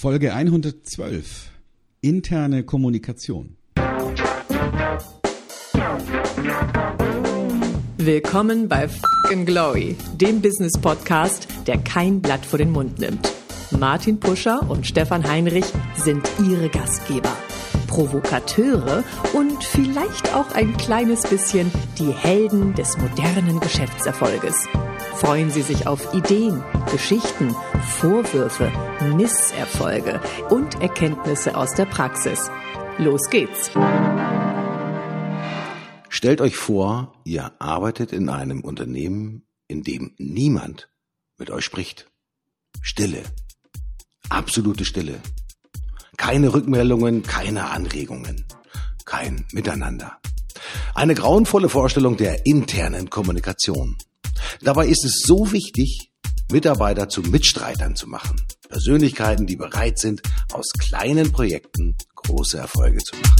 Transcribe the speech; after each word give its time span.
Folge 0.00 0.32
112. 0.32 1.50
Interne 2.02 2.62
Kommunikation. 2.62 3.56
Willkommen 7.96 8.68
bei 8.68 8.86
Fucking 8.86 9.44
Glory, 9.44 9.96
dem 10.14 10.40
Business 10.40 10.78
Podcast, 10.80 11.48
der 11.66 11.78
kein 11.78 12.22
Blatt 12.22 12.46
vor 12.46 12.60
den 12.60 12.70
Mund 12.70 13.00
nimmt. 13.00 13.28
Martin 13.72 14.20
Puscher 14.20 14.70
und 14.70 14.86
Stefan 14.86 15.28
Heinrich 15.28 15.66
sind 15.96 16.22
ihre 16.48 16.68
Gastgeber. 16.68 17.36
Provokateure 17.88 19.02
und 19.32 19.64
vielleicht 19.64 20.32
auch 20.32 20.52
ein 20.52 20.76
kleines 20.76 21.22
bisschen 21.22 21.72
die 21.98 22.12
Helden 22.12 22.72
des 22.74 22.96
modernen 22.98 23.58
Geschäftserfolges. 23.58 24.68
Freuen 25.16 25.50
Sie 25.50 25.62
sich 25.62 25.88
auf 25.88 26.14
Ideen, 26.14 26.62
Geschichten, 26.92 27.56
Vorwürfe, 27.88 28.70
Misserfolge 29.16 30.20
und 30.50 30.80
Erkenntnisse 30.80 31.56
aus 31.56 31.74
der 31.74 31.86
Praxis. 31.86 32.48
Los 32.98 33.28
geht's! 33.28 33.70
Stellt 36.08 36.40
euch 36.40 36.56
vor, 36.56 37.12
ihr 37.24 37.50
arbeitet 37.58 38.12
in 38.12 38.28
einem 38.28 38.60
Unternehmen, 38.60 39.42
in 39.66 39.82
dem 39.82 40.12
niemand 40.18 40.88
mit 41.38 41.50
euch 41.50 41.64
spricht. 41.64 42.08
Stille. 42.82 43.22
Absolute 44.28 44.84
Stille. 44.84 45.20
Keine 46.16 46.52
Rückmeldungen, 46.54 47.24
keine 47.24 47.70
Anregungen. 47.70 48.44
Kein 49.06 49.44
Miteinander. 49.52 50.18
Eine 50.94 51.14
grauenvolle 51.14 51.68
Vorstellung 51.68 52.16
der 52.16 52.46
internen 52.46 53.10
Kommunikation. 53.10 53.96
Dabei 54.60 54.86
ist 54.86 55.04
es 55.04 55.22
so 55.24 55.50
wichtig, 55.50 56.07
Mitarbeiter 56.50 57.08
zu 57.08 57.20
Mitstreitern 57.22 57.94
zu 57.94 58.08
machen. 58.08 58.40
Persönlichkeiten, 58.68 59.46
die 59.46 59.56
bereit 59.56 59.98
sind, 59.98 60.22
aus 60.52 60.72
kleinen 60.72 61.30
Projekten 61.30 61.96
große 62.14 62.58
Erfolge 62.58 62.98
zu 62.98 63.16
machen. 63.16 63.36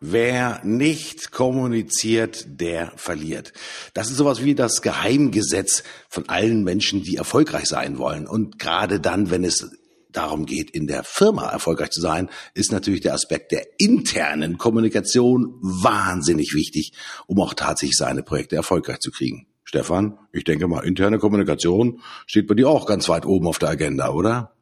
Wer 0.00 0.60
nicht 0.64 1.30
kommuniziert, 1.30 2.44
der 2.46 2.92
verliert. 2.96 3.52
Das 3.94 4.10
ist 4.10 4.18
sowas 4.18 4.44
wie 4.44 4.54
das 4.54 4.82
Geheimgesetz 4.82 5.82
von 6.08 6.28
allen 6.28 6.62
Menschen, 6.62 7.02
die 7.02 7.16
erfolgreich 7.16 7.66
sein 7.66 7.96
wollen. 7.96 8.26
Und 8.26 8.58
gerade 8.58 9.00
dann, 9.00 9.30
wenn 9.30 9.44
es 9.44 9.70
darum 10.10 10.46
geht, 10.46 10.70
in 10.70 10.86
der 10.86 11.04
Firma 11.04 11.48
erfolgreich 11.48 11.90
zu 11.90 12.00
sein, 12.00 12.28
ist 12.54 12.72
natürlich 12.72 13.00
der 13.00 13.14
Aspekt 13.14 13.52
der 13.52 13.66
internen 13.78 14.58
Kommunikation 14.58 15.58
wahnsinnig 15.62 16.54
wichtig, 16.54 16.92
um 17.26 17.40
auch 17.40 17.54
tatsächlich 17.54 17.96
seine 17.96 18.22
Projekte 18.22 18.56
erfolgreich 18.56 18.98
zu 18.98 19.10
kriegen. 19.10 19.46
Stefan, 19.64 20.18
ich 20.32 20.44
denke 20.44 20.68
mal, 20.68 20.80
interne 20.80 21.18
Kommunikation 21.18 22.00
steht 22.26 22.46
bei 22.46 22.54
dir 22.54 22.68
auch 22.68 22.86
ganz 22.86 23.08
weit 23.08 23.26
oben 23.26 23.46
auf 23.46 23.58
der 23.58 23.70
Agenda, 23.70 24.12
oder? 24.12 24.54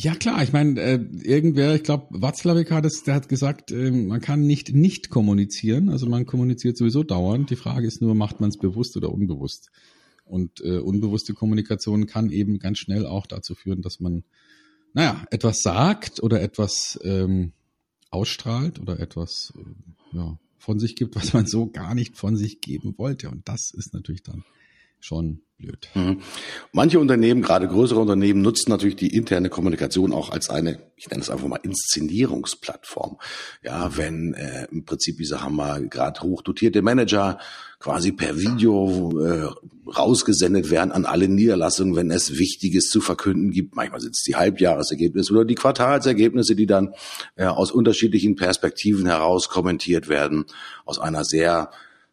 Ja 0.00 0.14
klar, 0.14 0.42
ich 0.44 0.52
meine, 0.52 0.80
äh, 0.80 1.00
irgendwer, 1.22 1.74
ich 1.74 1.82
glaube, 1.82 2.06
Watzlawick 2.10 2.70
hat 2.70 2.84
es, 2.84 3.02
der 3.02 3.16
hat 3.16 3.28
gesagt, 3.28 3.72
äh, 3.72 3.90
man 3.90 4.20
kann 4.20 4.42
nicht 4.42 4.72
nicht 4.72 5.10
kommunizieren, 5.10 5.88
also 5.88 6.06
man 6.06 6.24
kommuniziert 6.24 6.76
sowieso 6.76 7.02
dauernd. 7.02 7.50
Die 7.50 7.56
Frage 7.56 7.86
ist 7.86 8.00
nur, 8.00 8.14
macht 8.14 8.40
man 8.40 8.50
es 8.50 8.58
bewusst 8.58 8.96
oder 8.96 9.12
unbewusst? 9.12 9.70
Und 10.24 10.60
äh, 10.60 10.78
unbewusste 10.78 11.34
Kommunikation 11.34 12.06
kann 12.06 12.30
eben 12.30 12.60
ganz 12.60 12.78
schnell 12.78 13.06
auch 13.06 13.26
dazu 13.26 13.56
führen, 13.56 13.82
dass 13.82 13.98
man, 13.98 14.22
naja, 14.92 15.24
etwas 15.32 15.62
sagt 15.62 16.22
oder 16.22 16.42
etwas 16.42 17.00
ähm, 17.02 17.52
ausstrahlt 18.10 18.78
oder 18.78 19.00
etwas 19.00 19.52
äh, 19.56 20.16
ja, 20.16 20.38
von 20.58 20.78
sich 20.78 20.96
gibt, 20.96 21.16
was 21.16 21.32
man 21.32 21.46
so 21.46 21.70
gar 21.70 21.94
nicht 21.94 22.16
von 22.16 22.36
sich 22.36 22.60
geben 22.60 22.94
wollte. 22.98 23.30
Und 23.30 23.48
das 23.48 23.70
ist 23.70 23.94
natürlich 23.94 24.22
dann 24.22 24.44
schon 25.00 25.42
blöd. 25.58 25.88
Mhm. 25.94 26.20
Manche 26.72 27.00
Unternehmen, 27.00 27.42
gerade 27.42 27.66
größere 27.66 27.98
Unternehmen, 27.98 28.42
nutzen 28.42 28.70
natürlich 28.70 28.96
die 28.96 29.14
interne 29.14 29.50
Kommunikation 29.50 30.12
auch 30.12 30.30
als 30.30 30.50
eine, 30.50 30.78
ich 30.96 31.10
nenne 31.10 31.22
es 31.22 31.30
einfach 31.30 31.48
mal 31.48 31.60
Inszenierungsplattform. 31.62 33.18
Ja, 33.62 33.96
wenn 33.96 34.34
äh, 34.34 34.68
im 34.70 34.84
Prinzip, 34.84 35.18
wie 35.18 35.24
sagen 35.24 35.56
wir, 35.56 35.80
gerade 35.80 36.20
hochdotierte 36.20 36.80
Manager 36.82 37.38
quasi 37.80 38.12
per 38.12 38.38
Video 38.38 39.12
äh, 39.20 39.48
rausgesendet 39.90 40.70
werden 40.70 40.92
an 40.92 41.04
alle 41.04 41.28
Niederlassungen, 41.28 41.96
wenn 41.96 42.10
es 42.10 42.38
Wichtiges 42.38 42.88
zu 42.88 43.00
verkünden 43.00 43.50
gibt. 43.50 43.74
Manchmal 43.74 44.00
sind 44.00 44.16
es 44.16 44.22
die 44.22 44.36
Halbjahresergebnisse 44.36 45.32
oder 45.32 45.44
die 45.44 45.54
Quartalsergebnisse, 45.54 46.54
die 46.54 46.66
dann 46.66 46.94
äh, 47.36 47.46
aus 47.46 47.72
unterschiedlichen 47.72 48.36
Perspektiven 48.36 49.06
heraus 49.06 49.48
kommentiert 49.48 50.08
werden, 50.08 50.46
aus 50.84 50.98
einer 50.98 51.24
sehr 51.24 51.70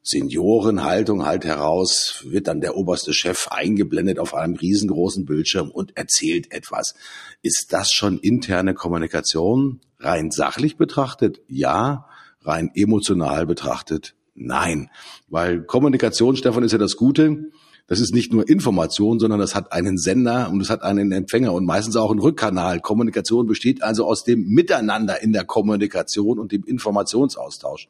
Seniorenhaltung 0.07 1.25
halt 1.25 1.45
heraus, 1.45 2.23
wird 2.27 2.47
dann 2.47 2.61
der 2.61 2.77
oberste 2.77 3.11
Chef 3.11 3.47
eingeblendet 3.49 4.19
auf 4.19 4.35
einem 4.35 4.53
riesengroßen 4.53 5.25
Bildschirm 5.25 5.71
und 5.71 5.97
erzählt 5.97 6.51
etwas. 6.51 6.93
Ist 7.41 7.73
das 7.73 7.91
schon 7.91 8.19
interne 8.19 8.75
Kommunikation? 8.75 9.81
Rein 9.99 10.29
sachlich 10.29 10.77
betrachtet, 10.77 11.41
ja. 11.47 12.05
Rein 12.43 12.69
emotional 12.75 13.47
betrachtet, 13.47 14.13
nein. 14.35 14.91
Weil 15.27 15.63
Kommunikation, 15.63 16.35
Stefan, 16.35 16.63
ist 16.63 16.73
ja 16.73 16.77
das 16.77 16.97
Gute. 16.97 17.49
Das 17.87 17.99
ist 17.99 18.13
nicht 18.13 18.31
nur 18.31 18.47
Information, 18.47 19.19
sondern 19.19 19.39
das 19.39 19.55
hat 19.55 19.71
einen 19.71 19.97
Sender 19.97 20.49
und 20.51 20.61
es 20.61 20.69
hat 20.69 20.83
einen 20.83 21.11
Empfänger 21.11 21.51
und 21.51 21.65
meistens 21.65 21.95
auch 21.95 22.11
einen 22.11 22.19
Rückkanal. 22.19 22.79
Kommunikation 22.79 23.47
besteht 23.47 23.81
also 23.81 24.05
aus 24.05 24.23
dem 24.23 24.45
Miteinander 24.49 25.23
in 25.23 25.33
der 25.33 25.45
Kommunikation 25.45 26.37
und 26.37 26.51
dem 26.51 26.63
Informationsaustausch. 26.63 27.89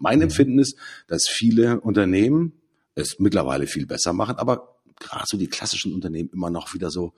Mein 0.00 0.18
mhm. 0.18 0.24
Empfinden 0.24 0.58
ist, 0.58 0.76
dass 1.06 1.26
viele 1.28 1.80
Unternehmen 1.80 2.52
es 2.94 3.18
mittlerweile 3.18 3.66
viel 3.66 3.86
besser 3.86 4.12
machen, 4.12 4.36
aber 4.36 4.80
gerade 4.98 5.24
so 5.26 5.36
die 5.36 5.46
klassischen 5.46 5.94
Unternehmen 5.94 6.30
immer 6.32 6.50
noch 6.50 6.74
wieder 6.74 6.90
so 6.90 7.14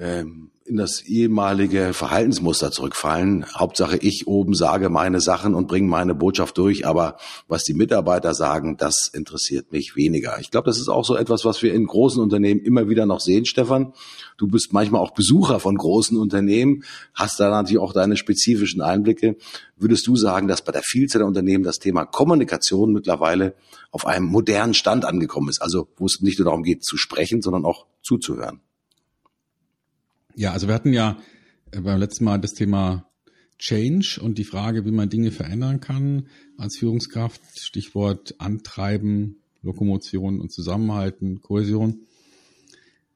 ähm, 0.00 0.50
in 0.64 0.76
das 0.76 1.02
ehemalige 1.02 1.92
Verhaltensmuster 1.92 2.70
zurückfallen. 2.70 3.44
Hauptsache 3.54 3.96
ich 3.96 4.28
oben 4.28 4.54
sage 4.54 4.88
meine 4.88 5.20
Sachen 5.20 5.54
und 5.54 5.66
bringe 5.66 5.88
meine 5.88 6.14
Botschaft 6.14 6.56
durch, 6.58 6.86
aber 6.86 7.16
was 7.48 7.64
die 7.64 7.74
Mitarbeiter 7.74 8.34
sagen, 8.34 8.76
das 8.76 9.10
interessiert 9.12 9.72
mich 9.72 9.96
weniger. 9.96 10.38
Ich 10.38 10.50
glaube, 10.50 10.66
das 10.66 10.78
ist 10.78 10.88
auch 10.88 11.04
so 11.04 11.16
etwas, 11.16 11.44
was 11.44 11.62
wir 11.62 11.74
in 11.74 11.86
großen 11.86 12.22
Unternehmen 12.22 12.60
immer 12.60 12.88
wieder 12.88 13.04
noch 13.04 13.20
sehen, 13.20 13.46
Stefan. 13.46 13.92
Du 14.38 14.46
bist 14.46 14.72
manchmal 14.72 15.02
auch 15.02 15.10
Besucher 15.10 15.58
von 15.58 15.76
großen 15.76 16.16
Unternehmen, 16.16 16.84
hast 17.14 17.40
da 17.40 17.50
natürlich 17.50 17.80
auch 17.82 17.92
deine 17.92 18.16
spezifischen 18.16 18.80
Einblicke. 18.80 19.36
Würdest 19.76 20.06
du 20.06 20.14
sagen, 20.14 20.46
dass 20.46 20.62
bei 20.62 20.72
der 20.72 20.82
Vielzahl 20.82 21.20
der 21.20 21.28
Unternehmen 21.28 21.64
das 21.64 21.80
Thema 21.80 22.04
Kommunikation 22.04 22.92
mittlerweile 22.92 23.54
auf 23.90 24.06
einem 24.06 24.26
modernen 24.26 24.74
Stand 24.74 25.04
angekommen 25.04 25.48
ist? 25.48 25.60
Also 25.60 25.88
wo 25.96 26.06
es 26.06 26.20
nicht 26.20 26.38
nur 26.38 26.46
darum 26.46 26.62
geht 26.62 26.84
zu 26.84 26.96
sprechen, 26.96 27.42
sondern 27.42 27.64
auch 27.64 27.86
zuzuhören. 28.02 28.60
Ja, 30.40 30.52
also 30.52 30.68
wir 30.68 30.74
hatten 30.74 30.94
ja 30.94 31.18
äh, 31.70 31.82
beim 31.82 32.00
letzten 32.00 32.24
Mal 32.24 32.40
das 32.40 32.54
Thema 32.54 33.10
Change 33.58 34.20
und 34.22 34.38
die 34.38 34.44
Frage, 34.44 34.86
wie 34.86 34.90
man 34.90 35.10
Dinge 35.10 35.32
verändern 35.32 35.80
kann 35.80 36.28
als 36.56 36.78
Führungskraft. 36.78 37.42
Stichwort 37.58 38.36
Antreiben, 38.38 39.42
Lokomotion 39.60 40.40
und 40.40 40.50
Zusammenhalten, 40.50 41.42
Kohäsion. 41.42 42.06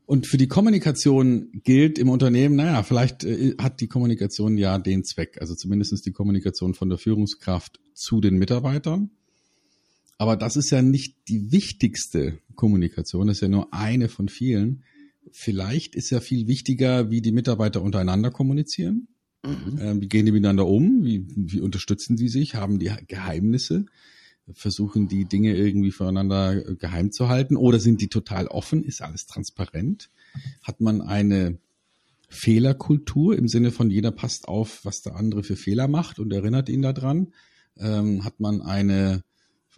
Und 0.05 0.27
für 0.27 0.37
die 0.37 0.49
Kommunikation 0.49 1.49
gilt 1.65 1.99
im 1.99 2.11
Unternehmen, 2.11 2.57
naja, 2.57 2.83
vielleicht 2.83 3.25
äh, 3.25 3.55
hat 3.57 3.81
die 3.81 3.89
Kommunikation 3.89 4.59
ja 4.59 4.79
den 4.79 5.03
Zweck, 5.03 5.39
also 5.41 5.55
zumindest 5.55 6.05
die 6.05 6.13
Kommunikation 6.13 6.75
von 6.75 6.91
der 6.91 6.99
Führungskraft 6.99 7.81
zu 7.95 8.21
den 8.21 8.37
Mitarbeitern. 8.37 9.13
Aber 10.19 10.37
das 10.37 10.57
ist 10.57 10.69
ja 10.69 10.83
nicht 10.83 11.17
die 11.29 11.53
wichtigste 11.53 12.39
Kommunikation, 12.55 13.29
das 13.29 13.39
ist 13.39 13.41
ja 13.41 13.49
nur 13.49 13.73
eine 13.73 14.11
von 14.11 14.29
vielen 14.29 14.83
vielleicht 15.33 15.95
ist 15.95 16.11
ja 16.11 16.21
viel 16.21 16.47
wichtiger, 16.47 17.11
wie 17.11 17.21
die 17.21 17.33
Mitarbeiter 17.33 17.83
untereinander 17.83 18.31
kommunizieren. 18.31 19.09
Mhm. 19.45 19.79
Ähm, 19.79 20.01
wie 20.01 20.09
gehen 20.09 20.27
die 20.27 20.33
miteinander 20.33 20.67
um? 20.67 21.05
Wie, 21.05 21.27
wie 21.29 21.61
unterstützen 21.61 22.17
sie 22.17 22.29
sich? 22.29 22.55
Haben 22.55 22.79
die 22.79 22.91
Geheimnisse? 23.07 23.87
Versuchen 24.53 25.09
die 25.09 25.25
Dinge 25.25 25.55
irgendwie 25.57 25.91
voneinander 25.91 26.69
äh, 26.69 26.77
geheim 26.77 27.13
zu 27.13 27.29
halten? 27.29 27.57
Oder 27.57 27.79
sind 27.79 28.01
die 28.01 28.09
total 28.09 28.47
offen? 28.47 28.84
Ist 28.84 29.03
alles 29.03 29.27
transparent? 29.27 30.11
Hat 30.63 30.81
man 30.81 31.01
eine 31.01 31.59
Fehlerkultur 32.29 33.37
im 33.39 33.48
Sinne 33.48 33.71
von 33.71 33.91
jeder 33.91 34.10
passt 34.10 34.48
auf, 34.48 34.84
was 34.84 35.03
der 35.03 35.16
andere 35.16 35.45
für 35.45 35.57
Fehler 35.57 35.89
macht 35.89 36.19
und 36.19 36.33
erinnert 36.33 36.69
ihn 36.69 36.83
daran? 36.83 37.33
Ähm, 37.77 38.25
hat 38.25 38.41
man 38.41 38.63
eine, 38.63 39.22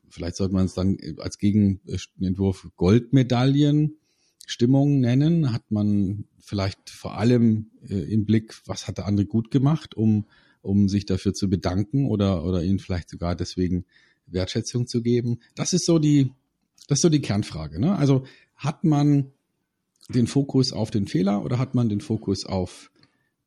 vielleicht 0.08 0.36
sollte 0.36 0.54
man 0.54 0.66
es 0.66 0.74
dann 0.74 0.96
als 1.18 1.38
Gegenentwurf 1.38 2.68
Goldmedaillen 2.76 3.96
Stimmung 4.46 5.00
nennen? 5.00 5.52
Hat 5.52 5.70
man 5.70 6.24
vielleicht 6.40 6.88
vor 6.88 7.18
allem 7.18 7.70
äh, 7.88 7.94
im 7.94 8.24
Blick, 8.24 8.54
was 8.64 8.88
hat 8.88 8.98
der 8.98 9.06
andere 9.06 9.26
gut 9.26 9.50
gemacht, 9.50 9.94
um, 9.94 10.26
um 10.62 10.88
sich 10.88 11.04
dafür 11.04 11.34
zu 11.34 11.50
bedanken 11.50 12.06
oder, 12.06 12.44
oder 12.44 12.62
ihnen 12.62 12.78
vielleicht 12.78 13.10
sogar 13.10 13.34
deswegen 13.34 13.84
Wertschätzung 14.26 14.86
zu 14.86 15.02
geben? 15.02 15.40
Das 15.54 15.72
ist 15.72 15.84
so 15.84 15.98
die, 15.98 16.30
das 16.88 16.98
ist 16.98 17.02
so 17.02 17.08
die 17.08 17.20
Kernfrage. 17.20 17.80
Ne? 17.80 17.96
Also 17.96 18.24
hat 18.54 18.84
man 18.84 19.32
den 20.08 20.28
Fokus 20.28 20.72
auf 20.72 20.90
den 20.90 21.08
Fehler 21.08 21.44
oder 21.44 21.58
hat 21.58 21.74
man 21.74 21.88
den 21.88 22.00
Fokus 22.00 22.46
auf 22.46 22.92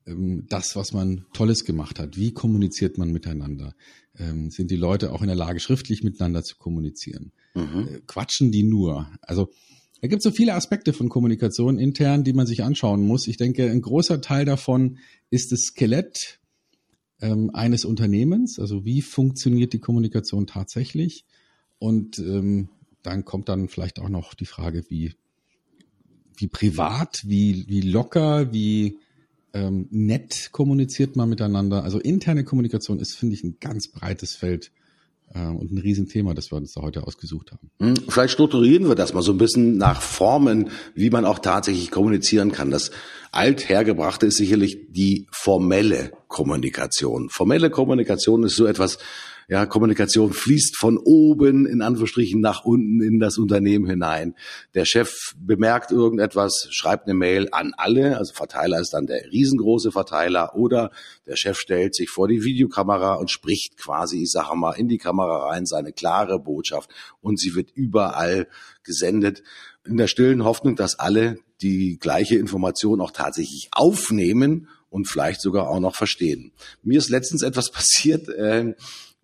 ähm, 0.06 0.46
das, 0.50 0.76
was 0.76 0.92
man 0.92 1.26
Tolles 1.34 1.64
gemacht 1.64 2.00
hat? 2.00 2.18
Wie 2.18 2.34
kommuniziert 2.34 2.98
man 2.98 3.12
miteinander? 3.12 3.76
Ähm, 4.18 4.50
sind 4.52 4.72
die 4.72 4.76
Leute 4.76 5.14
auch 5.14 5.22
in 5.22 5.28
der 5.28 5.36
Lage, 5.38 5.62
schriftlich 5.62 6.04
miteinander 6.04 6.44
zu 6.44 6.58
kommunizieren? 6.58 7.32
Mhm. 7.56 7.88
Äh, 7.88 8.02
quatschen 8.06 8.52
die 8.52 8.64
nur? 8.64 9.10
Also 9.22 9.50
da 10.02 10.08
gibt 10.08 10.20
es 10.20 10.24
so 10.24 10.32
viele 10.32 10.54
Aspekte 10.54 10.94
von 10.94 11.10
Kommunikation 11.10 11.78
intern, 11.78 12.24
die 12.24 12.34
man 12.34 12.48
sich 12.48 12.64
anschauen 12.64 13.06
muss. 13.06 13.28
Ich 13.28 13.38
denke, 13.38 13.70
ein 13.70 13.82
großer 13.82 14.22
Teil 14.22 14.46
davon 14.46 14.98
ist 15.30 15.52
das 15.52 15.62
Skelett 15.62 16.40
ähm, 17.22 17.50
eines 17.54 17.84
Unternehmens. 17.86 18.60
Also 18.60 18.86
wie 18.86 19.02
funktioniert 19.02 19.74
die 19.74 19.80
Kommunikation 19.80 20.48
tatsächlich? 20.48 21.26
Und 21.80 22.20
ähm, 22.20 22.70
dann 23.04 23.26
kommt 23.26 23.50
dann 23.50 23.68
vielleicht 23.68 24.00
auch 24.00 24.10
noch 24.10 24.34
die 24.34 24.46
Frage, 24.46 24.84
wie, 24.90 25.16
wie 26.38 26.48
privat, 26.48 27.24
wie, 27.26 27.66
wie 27.68 27.82
locker, 27.82 28.54
wie 28.54 29.00
ähm, 29.54 29.88
nett 29.90 30.50
kommuniziert 30.52 31.16
man 31.16 31.30
miteinander. 31.30 31.84
Also 31.84 32.00
interne 32.00 32.44
Kommunikation 32.44 33.00
ist, 33.00 33.16
finde 33.16 33.36
ich, 33.36 33.44
ein 33.44 33.58
ganz 33.60 33.90
breites 33.90 34.36
Feld 34.36 34.72
und 35.34 35.72
ein 35.72 35.78
Riesenthema, 35.78 36.34
das 36.34 36.52
wir 36.52 36.58
uns 36.58 36.74
da 36.74 36.82
heute 36.82 37.06
ausgesucht 37.06 37.52
haben. 37.52 37.70
Hm, 37.80 37.96
vielleicht 38.10 38.34
strukturieren 38.34 38.88
wir 38.88 38.96
das 38.96 39.14
mal 39.14 39.22
so 39.22 39.32
ein 39.32 39.38
bisschen 39.38 39.78
nach 39.78 40.02
Formen, 40.02 40.70
wie 40.96 41.10
man 41.10 41.26
auch 41.26 41.40
tatsächlich 41.40 41.92
kommunizieren 41.92 42.52
kann. 42.52 42.72
Das 42.72 42.92
althergebrachte 43.32 44.26
ist 44.26 44.38
sicherlich 44.38 44.88
die 44.90 45.28
formelle 45.32 46.12
Kommunikation. 46.28 47.30
Formelle 47.30 47.70
Kommunikation 47.70 48.44
ist 48.44 48.56
so 48.56 48.66
etwas, 48.66 48.98
ja, 49.50 49.66
Kommunikation 49.66 50.32
fließt 50.32 50.78
von 50.78 51.00
oben 51.00 51.66
in 51.66 51.82
Anführungsstrichen 51.82 52.40
nach 52.40 52.66
unten 52.66 53.02
in 53.02 53.20
das 53.20 53.40
Unternehmen 53.40 53.88
hinein. 53.88 54.36
Der 54.76 54.86
Chef 54.86 55.34
bemerkt 55.40 55.92
irgendetwas, 55.92 56.68
schreibt 56.70 57.08
eine 57.08 57.16
Mail 57.16 57.50
an 57.52 57.74
alle, 57.76 58.18
also 58.18 58.32
Verteiler 58.34 58.80
ist 58.80 58.94
dann 58.94 59.08
der 59.08 59.26
riesengroße 59.32 59.92
Verteiler 59.92 60.56
oder 60.56 60.92
der 61.26 61.36
Chef 61.36 61.58
stellt 61.60 61.96
sich 61.96 62.12
vor 62.12 62.28
die 62.28 62.44
Videokamera 62.44 63.16
und 63.16 63.32
spricht 63.32 63.76
quasi, 63.78 64.22
ich 64.22 64.32
sage 64.32 64.56
mal, 64.56 64.74
in 64.74 64.88
die 64.88 65.00
Kamera 65.00 65.48
rein 65.50 65.66
seine 65.66 65.94
klare 65.94 66.40
Botschaft 66.40 66.92
und 67.20 67.40
sie 67.40 67.56
wird 67.56 67.72
überall 67.74 68.48
gesendet 68.84 69.42
in 69.84 69.98
der 69.98 70.08
stillen 70.08 70.44
Hoffnung, 70.44 70.76
dass 70.76 71.00
alle 71.00 71.40
die 71.64 71.98
gleiche 71.98 72.38
Information 72.38 73.02
auch 73.02 73.12
tatsächlich 73.12 73.70
aufnehmen 73.72 74.68
und 74.92 75.08
vielleicht 75.08 75.42
sogar 75.42 75.70
auch 75.70 75.80
noch 75.80 75.96
verstehen. 75.96 76.52
Mir 76.84 77.00
ist 77.00 77.10
letztens 77.10 77.42
etwas 77.42 77.72
passiert, 77.72 78.30
äh, 78.30 78.76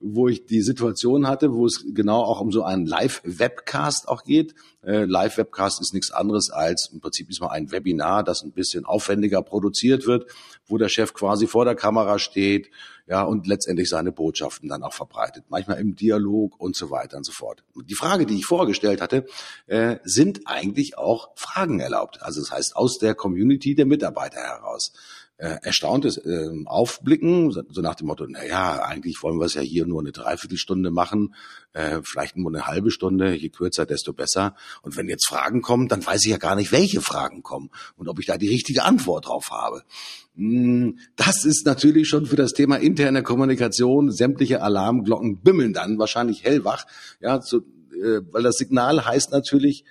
wo 0.07 0.27
ich 0.27 0.45
die 0.45 0.61
Situation 0.61 1.27
hatte, 1.27 1.53
wo 1.53 1.65
es 1.65 1.83
genau 1.93 2.21
auch 2.21 2.39
um 2.39 2.51
so 2.51 2.63
einen 2.63 2.85
Live-Webcast 2.85 4.07
auch 4.07 4.23
geht. 4.23 4.53
Äh, 4.83 5.05
Live-Webcast 5.05 5.81
ist 5.81 5.93
nichts 5.93 6.11
anderes 6.11 6.51
als 6.51 6.91
im 6.93 6.99
Prinzip 6.99 7.29
ist 7.29 7.41
mal 7.41 7.49
ein 7.49 7.71
Webinar, 7.71 8.23
das 8.23 8.43
ein 8.43 8.51
bisschen 8.51 8.85
aufwendiger 8.85 9.41
produziert 9.41 10.05
wird, 10.05 10.29
wo 10.67 10.77
der 10.77 10.89
Chef 10.89 11.13
quasi 11.13 11.47
vor 11.47 11.65
der 11.65 11.75
Kamera 11.75 12.19
steht, 12.19 12.69
ja, 13.07 13.23
und 13.23 13.47
letztendlich 13.47 13.89
seine 13.89 14.11
Botschaften 14.11 14.69
dann 14.69 14.83
auch 14.83 14.93
verbreitet. 14.93 15.45
Manchmal 15.49 15.79
im 15.79 15.95
Dialog 15.95 16.59
und 16.59 16.75
so 16.75 16.89
weiter 16.89 17.17
und 17.17 17.23
so 17.23 17.31
fort. 17.31 17.63
Die 17.75 17.93
Frage, 17.93 18.25
die 18.25 18.35
ich 18.35 18.45
vorgestellt 18.45 19.01
hatte, 19.01 19.25
äh, 19.67 19.97
sind 20.03 20.41
eigentlich 20.45 20.97
auch 20.97 21.29
Fragen 21.35 21.79
erlaubt. 21.79 22.21
Also 22.21 22.41
das 22.41 22.51
heißt 22.51 22.75
aus 22.75 22.97
der 22.97 23.13
Community 23.13 23.75
der 23.75 23.85
Mitarbeiter 23.85 24.39
heraus 24.39 24.93
äh, 25.37 25.57
erstauntes 25.63 26.17
äh, 26.17 26.49
Aufblicken, 26.65 27.51
so 27.51 27.81
nach 27.81 27.95
dem 27.95 28.07
Motto, 28.07 28.25
na 28.27 28.45
ja, 28.45 28.83
eigentlich 28.83 29.21
wollen 29.21 29.37
wir 29.37 29.45
es 29.45 29.53
ja 29.53 29.61
hier 29.61 29.85
nur 29.85 29.99
eine 29.99 30.13
Dreiviertelstunde 30.13 30.91
machen, 30.91 31.35
äh, 31.73 31.99
vielleicht 32.03 32.37
nur 32.37 32.49
eine 32.49 32.67
halbe 32.67 32.89
Stunde, 32.89 33.35
je 33.35 33.49
kürzer, 33.49 33.85
desto 33.85 34.13
besser. 34.13 34.55
Und 34.81 34.95
wenn 34.95 35.09
jetzt 35.09 35.27
Fragen 35.27 35.61
kommen, 35.61 35.89
dann 35.89 36.05
weiß 36.05 36.23
ich 36.23 36.31
ja 36.31 36.37
gar 36.37 36.55
nicht, 36.55 36.71
welche 36.71 37.01
Fragen 37.01 37.43
kommen 37.43 37.69
und 37.97 38.07
ob 38.07 38.19
ich 38.19 38.27
da 38.27 38.37
die 38.37 38.47
richtige 38.47 38.83
Antwort 38.83 39.27
drauf 39.27 39.51
habe. 39.51 39.83
Hm, 40.35 40.99
das 41.17 41.43
ist 41.43 41.65
natürlich 41.65 42.07
schon 42.07 42.25
für 42.25 42.37
das 42.37 42.53
Thema 42.53 42.77
interne 42.77 43.21
Kommunikation, 43.21 44.11
sämtliche 44.11 44.61
Alarmglocken 44.61 45.41
bimmeln 45.41 45.73
dann 45.73 45.99
wahrscheinlich 45.99 46.43
hellwach, 46.43 46.85
ja, 47.19 47.41
so, 47.41 47.57
äh, 47.57 48.21
weil 48.31 48.43
das 48.43 48.55
Signal 48.55 49.05
heißt 49.05 49.31
natürlich, 49.31 49.83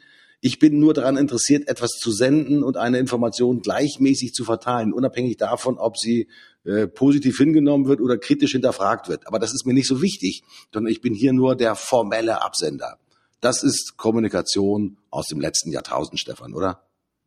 ich 0.45 0.59
bin 0.59 0.79
nur 0.79 0.93
daran 0.93 1.17
interessiert, 1.17 1.69
etwas 1.69 1.93
zu 1.93 2.13
senden 2.13 2.63
und 2.63 2.77
eine 2.77 2.99
Information 2.99 3.63
gleichmäßig 3.63 4.35
zu 4.35 4.45
verteilen, 4.45 4.93
unabhängig 4.93 5.39
davon, 5.39 5.79
ob 5.79 5.97
sie 5.97 6.29
äh, 6.65 6.87
positiv 6.87 7.39
hingenommen 7.39 7.87
wird 7.87 8.03
oder 8.03 8.19
kritisch 8.19 8.53
hinterfragt 8.53 9.09
wird. 9.09 9.27
Aber 9.27 9.39
das 9.39 9.55
ist 9.55 9.65
mir 9.65 9.73
nicht 9.73 9.89
so 9.89 10.03
wichtig, 10.03 10.43
sondern 10.71 10.93
ich 10.93 11.01
bin 11.01 11.15
hier 11.15 11.33
nur 11.33 11.57
der 11.57 11.75
formelle 11.77 12.43
Absender. 12.43 12.99
Das 13.41 13.63
ist 13.63 13.97
Kommunikation 13.97 14.99
aus 15.09 15.29
dem 15.29 15.41
letzten 15.41 15.73
Jahrtausend, 15.73 16.21
Stefan, 16.21 16.53
oder? 16.53 16.83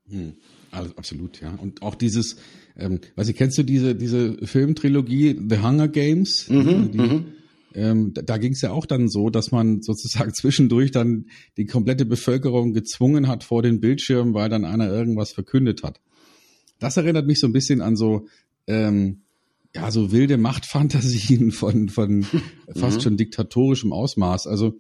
Hm, 0.08 0.36
absolut, 0.72 1.42
ja. 1.42 1.58
Und 1.60 1.82
auch 1.82 1.96
dieses, 1.96 2.36
ähm, 2.78 3.00
weiß 3.16 3.30
ich, 3.30 3.36
kennst 3.36 3.58
du 3.58 3.64
diese, 3.64 3.96
diese 3.96 4.38
Filmtrilogie 4.46 5.42
The 5.50 5.58
Hunger 5.58 5.88
Games? 5.88 6.48
Mhm, 6.50 6.92
die, 6.92 6.98
mhm 7.00 7.26
ähm, 7.78 8.12
da, 8.14 8.24
da 8.24 8.38
ging 8.38 8.54
es 8.54 8.62
ja 8.62 8.72
auch 8.72 8.88
dann 8.88 9.08
so, 9.08 9.30
dass 9.30 9.52
man 9.52 9.84
sozusagen 9.84 10.34
zwischendurch 10.34 10.92
dann 10.92 11.28
die 11.58 11.66
komplette 11.66 12.06
Bevölkerung 12.06 12.74
gezwungen 12.74 13.28
hat 13.28 13.44
vor 13.44 13.62
den 13.62 13.80
Bildschirmen, 13.80 14.34
weil 14.34 14.50
dann 14.50 14.66
einer 14.66 14.90
irgendwas 14.90 15.32
verkündet 15.32 15.84
hat. 15.84 16.02
Das 16.80 16.98
erinnert 16.98 17.28
mich 17.28 17.40
so 17.40 17.48
ein 17.48 17.54
bisschen 17.54 17.82
an 17.82 17.96
so 17.96 18.28
ähm, 18.66 19.22
ja 19.76 19.92
so 19.92 20.12
wilde 20.12 20.38
Machtfantasien 20.38 21.52
von 21.52 21.90
von 21.90 22.24
fast 22.76 22.98
mhm. 22.98 23.02
schon 23.02 23.18
diktatorischem 23.18 23.94
Ausmaß. 23.94 24.48
Also 24.48 24.80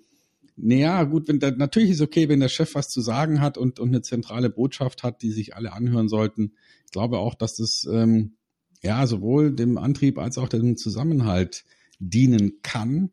naja, 0.55 1.03
gut, 1.03 1.27
wenn 1.27 1.39
der, 1.39 1.55
natürlich 1.55 1.91
ist 1.91 2.01
okay, 2.01 2.29
wenn 2.29 2.39
der 2.39 2.49
Chef 2.49 2.73
was 2.73 2.89
zu 2.89 3.01
sagen 3.01 3.41
hat 3.41 3.59
und, 3.59 3.79
und 3.79 3.89
eine 3.89 4.01
zentrale 4.01 4.49
Botschaft 4.49 5.03
hat, 5.03 5.21
die 5.21 5.29
sich 5.29 5.55
alle 5.55 5.71
anhören 5.71 6.09
sollten. 6.09 6.53
Ich 6.85 6.91
glaube 6.91 7.19
auch, 7.19 7.35
dass 7.35 7.57
das 7.57 7.87
ähm, 7.91 8.37
ja 8.81 9.05
sowohl 9.05 9.51
dem 9.51 9.77
Antrieb 9.77 10.17
als 10.17 10.39
auch 10.39 10.49
dem 10.49 10.75
Zusammenhalt 10.75 11.63
dienen 11.99 12.61
kann. 12.61 13.11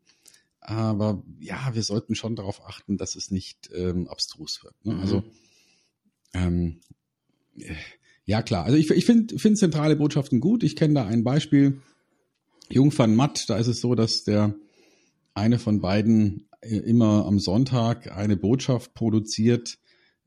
Aber 0.61 1.23
ja, 1.41 1.75
wir 1.75 1.83
sollten 1.83 2.15
schon 2.15 2.37
darauf 2.37 2.65
achten, 2.67 2.97
dass 2.97 3.17
es 3.17 3.31
nicht 3.31 3.71
ähm, 3.75 4.09
abstrus 4.09 4.65
wird. 4.65 4.75
Ne? 4.85 4.99
Also 4.99 5.21
mhm. 5.21 5.25
ähm, 6.35 6.81
ja 8.25 8.43
klar, 8.43 8.65
also 8.65 8.79
ich, 8.79 8.91
ich 8.91 9.05
finde 9.05 9.39
find 9.39 9.59
zentrale 9.59 9.97
Botschaften 9.97 10.41
gut. 10.41 10.63
Ich 10.63 10.77
kenne 10.77 10.95
da 10.95 11.07
ein 11.07 11.23
Beispiel. 11.23 11.83
Jung 12.71 12.97
van 12.97 13.15
Matt, 13.15 13.51
da 13.51 13.59
ist 13.59 13.67
es 13.67 13.83
so, 13.83 13.95
dass 13.95 14.25
der 14.25 14.55
eine 15.35 15.59
von 15.59 15.81
beiden 15.81 16.49
äh, 16.63 16.77
immer 16.77 17.27
am 17.27 17.39
Sonntag 17.39 18.11
eine 18.17 18.37
Botschaft 18.37 18.95
produziert, 18.95 19.79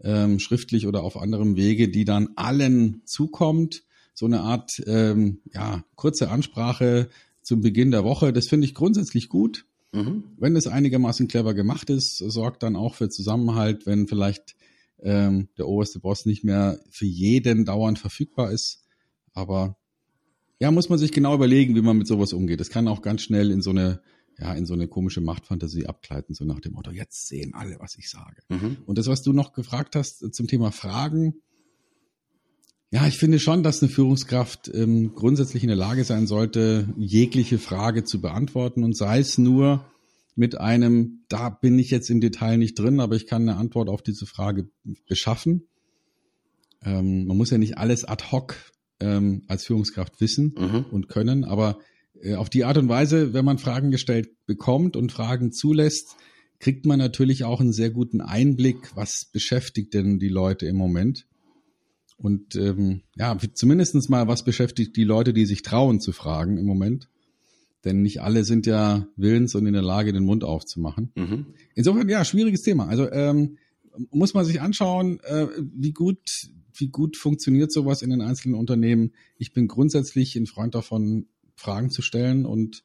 ähm, 0.02 0.38
schriftlich 0.40 0.86
oder 0.86 1.02
auf 1.02 1.18
anderem 1.18 1.56
Wege, 1.56 1.90
die 1.90 2.06
dann 2.06 2.30
allen 2.36 3.02
zukommt. 3.06 3.84
So 4.14 4.26
eine 4.26 4.42
Art 4.42 4.82
ähm, 4.86 5.42
ja, 5.54 5.84
kurze 5.96 6.30
Ansprache, 6.30 7.10
zum 7.48 7.62
Beginn 7.62 7.92
der 7.92 8.04
Woche. 8.04 8.34
Das 8.34 8.48
finde 8.48 8.66
ich 8.66 8.74
grundsätzlich 8.74 9.30
gut. 9.30 9.66
Mhm. 9.94 10.26
Wenn 10.38 10.58
es 10.58 10.68
einigermaßen 10.68 11.30
clever 11.30 11.54
gemacht 11.54 11.90
ist, 11.90 12.18
sorgt 12.18 12.62
dann 12.62 12.76
auch 12.76 12.94
für 12.94 13.08
Zusammenhalt, 13.08 13.86
wenn 13.86 14.06
vielleicht 14.10 14.58
ähm, 15.02 15.48
der 15.58 15.66
oberste 15.66 16.00
Boss 16.00 16.26
nicht 16.26 16.44
mehr 16.44 16.78
für 16.90 17.06
jeden 17.06 17.64
dauernd 17.64 18.00
verfügbar 18.00 18.52
ist. 18.52 18.84
Aber 19.32 19.78
ja, 20.60 20.72
muss 20.72 20.90
man 20.90 21.00
sich 21.00 21.14
genau 21.14 21.36
überlegen, 21.36 21.74
wie 21.76 21.82
man 21.82 21.98
mit 21.98 22.08
sowas 22.08 22.34
umgeht. 22.34 22.60
Das 22.60 22.70
kann 22.70 22.90
auch 22.90 23.02
ganz 23.02 23.22
schnell 23.22 23.50
in 23.50 23.62
so 23.62 23.70
eine, 23.70 24.02
ja, 24.38 24.54
in 24.54 24.66
so 24.66 24.74
eine 24.74 24.90
komische 24.90 25.22
Machtfantasie 25.22 25.86
abgleiten, 25.86 26.36
so 26.36 26.44
nach 26.44 26.60
dem 26.60 26.74
Motto, 26.74 26.92
jetzt 26.92 27.30
sehen 27.30 27.54
alle, 27.54 27.80
was 27.80 27.98
ich 27.98 28.10
sage. 28.10 28.42
Mhm. 28.50 28.78
Und 28.86 28.98
das, 28.98 29.08
was 29.08 29.22
du 29.22 29.32
noch 29.32 29.54
gefragt 29.54 29.96
hast 29.96 30.34
zum 30.34 30.48
Thema 30.48 30.74
Fragen, 30.74 31.36
ja, 32.92 33.06
ich 33.06 33.18
finde 33.18 33.40
schon, 33.40 33.64
dass 33.64 33.82
eine 33.82 33.92
Führungskraft 33.92 34.72
ähm, 34.74 35.14
grundsätzlich 35.14 35.64
in 35.64 35.68
der 35.68 35.76
Lage 35.76 36.06
sein 36.06 36.26
sollte, 36.26 36.88
jegliche 36.98 37.58
Frage 37.58 38.06
zu 38.06 38.22
beantworten 38.22 38.84
und 38.84 38.96
sei 38.96 39.20
es 39.20 39.38
nur 39.38 39.86
mit 40.36 40.58
einem, 40.60 41.24
da 41.28 41.50
bin 41.50 41.80
ich 41.80 41.90
jetzt 41.90 42.10
im 42.10 42.22
Detail 42.22 42.58
nicht 42.58 42.80
drin, 42.80 43.00
aber 43.00 43.16
ich 43.16 43.26
kann 43.26 43.42
eine 43.42 43.58
Antwort 43.58 43.90
auf 43.90 44.02
diese 44.02 44.26
Frage 44.26 44.70
beschaffen. 45.08 45.64
Ähm, 46.84 47.26
man 47.26 47.36
muss 47.36 47.50
ja 47.50 47.58
nicht 47.58 47.78
alles 47.78 48.06
ad 48.06 48.26
hoc 48.32 48.56
ähm, 49.00 49.44
als 49.48 49.66
Führungskraft 49.66 50.22
wissen 50.22 50.56
mhm. 50.58 50.86
und 50.92 51.10
können, 51.10 51.44
aber 51.44 51.80
äh, 52.22 52.36
auf 52.36 52.50
die 52.50 52.64
Art 52.64 52.78
und 52.78 52.88
Weise, 52.88 53.34
wenn 53.34 53.46
man 53.46 53.58
Fragen 53.58 53.92
gestellt 53.92 54.30
bekommt 54.46 54.96
und 54.96 55.12
Fragen 55.12 55.52
zulässt, 55.52 56.16
kriegt 56.60 56.86
man 56.86 57.00
natürlich 57.00 57.44
auch 57.44 57.60
einen 57.60 57.74
sehr 57.74 57.90
guten 57.90 58.22
Einblick, 58.22 58.96
was 58.96 59.30
beschäftigt 59.32 59.94
denn 59.94 60.20
die 60.20 60.30
Leute 60.30 60.68
im 60.68 60.76
Moment. 60.76 61.28
Und 62.18 62.56
ähm, 62.56 63.02
ja, 63.16 63.38
zumindestens 63.54 64.10
mal, 64.10 64.28
was 64.28 64.44
beschäftigt 64.44 64.98
die 64.98 65.04
Leute, 65.04 65.34
die 65.34 65.46
sich 65.46 65.62
trauen 65.62 66.00
zu 66.00 66.12
fragen 66.12 66.58
im 66.58 66.66
Moment. 66.66 67.10
Denn 67.86 68.02
nicht 68.02 68.22
alle 68.22 68.44
sind 68.44 68.66
ja 68.66 69.08
willens 69.16 69.54
und 69.54 69.68
in 69.68 69.74
der 69.74 69.84
Lage, 69.84 70.12
den 70.12 70.26
Mund 70.26 70.44
aufzumachen. 70.44 71.12
Mhm. 71.16 71.46
Insofern, 71.76 72.10
ja, 72.10 72.26
schwieriges 72.26 72.64
Thema. 72.64 72.88
Also 72.88 73.10
ähm, 73.12 73.58
muss 74.10 74.34
man 74.34 74.46
sich 74.46 74.62
anschauen, 74.62 75.20
äh, 75.22 75.48
wie 75.58 75.94
gut, 75.94 76.50
wie 76.74 76.90
gut 76.90 77.18
funktioniert 77.18 77.72
sowas 77.72 78.02
in 78.02 78.10
den 78.10 78.22
einzelnen 78.22 78.56
Unternehmen. 78.56 79.14
Ich 79.38 79.54
bin 79.54 79.68
grundsätzlich 79.68 80.36
ein 80.36 80.48
Freund 80.48 80.74
davon, 80.76 81.28
Fragen 81.56 81.90
zu 81.90 82.02
stellen 82.02 82.46
und 82.46 82.84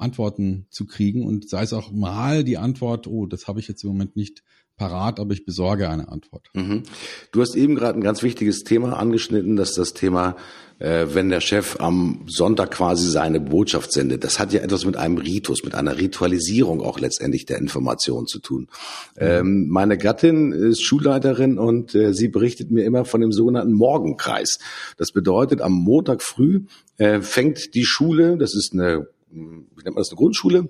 Antworten 0.00 0.66
zu 0.70 0.86
kriegen 0.86 1.26
und 1.26 1.48
sei 1.48 1.62
es 1.62 1.72
auch 1.72 1.92
mal 1.92 2.44
die 2.44 2.58
Antwort, 2.58 3.06
oh, 3.06 3.26
das 3.26 3.46
habe 3.46 3.60
ich 3.60 3.68
jetzt 3.68 3.84
im 3.84 3.90
Moment 3.90 4.16
nicht 4.16 4.42
parat, 4.80 5.20
aber 5.20 5.34
ich 5.34 5.44
besorge 5.44 5.90
eine 5.90 6.08
Antwort. 6.08 6.48
Mhm. 6.54 6.84
Du 7.32 7.42
hast 7.42 7.54
eben 7.54 7.74
gerade 7.74 7.98
ein 7.98 8.02
ganz 8.02 8.22
wichtiges 8.22 8.64
Thema 8.64 8.98
angeschnitten, 8.98 9.54
dass 9.56 9.74
das 9.74 9.92
Thema, 9.92 10.36
äh, 10.78 11.06
wenn 11.12 11.28
der 11.28 11.42
Chef 11.42 11.78
am 11.80 12.24
Sonntag 12.26 12.70
quasi 12.70 13.10
seine 13.10 13.40
Botschaft 13.40 13.92
sendet, 13.92 14.24
das 14.24 14.38
hat 14.38 14.54
ja 14.54 14.60
etwas 14.62 14.86
mit 14.86 14.96
einem 14.96 15.18
Ritus, 15.18 15.64
mit 15.64 15.74
einer 15.74 15.98
Ritualisierung 15.98 16.80
auch 16.80 16.98
letztendlich 16.98 17.44
der 17.44 17.58
Information 17.58 18.26
zu 18.26 18.38
tun. 18.38 18.68
Mhm. 19.16 19.22
Ähm, 19.22 19.68
meine 19.68 19.98
Gattin 19.98 20.52
ist 20.52 20.82
Schulleiterin 20.82 21.58
und 21.58 21.94
äh, 21.94 22.14
sie 22.14 22.28
berichtet 22.28 22.70
mir 22.70 22.84
immer 22.84 23.04
von 23.04 23.20
dem 23.20 23.32
sogenannten 23.32 23.74
Morgenkreis. 23.74 24.60
Das 24.96 25.12
bedeutet, 25.12 25.60
am 25.60 25.72
Montag 25.72 26.22
früh 26.22 26.64
äh, 26.96 27.20
fängt 27.20 27.74
die 27.74 27.84
Schule, 27.84 28.38
das 28.38 28.54
ist 28.54 28.72
eine, 28.72 29.08
wie 29.30 29.82
nennt 29.84 29.94
man 29.94 29.96
das, 29.96 30.10
eine 30.10 30.16
Grundschule, 30.16 30.68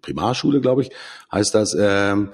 Primarschule, 0.00 0.60
glaube 0.60 0.82
ich, 0.82 0.90
heißt 1.30 1.54
das, 1.54 1.76
ähm, 1.78 2.30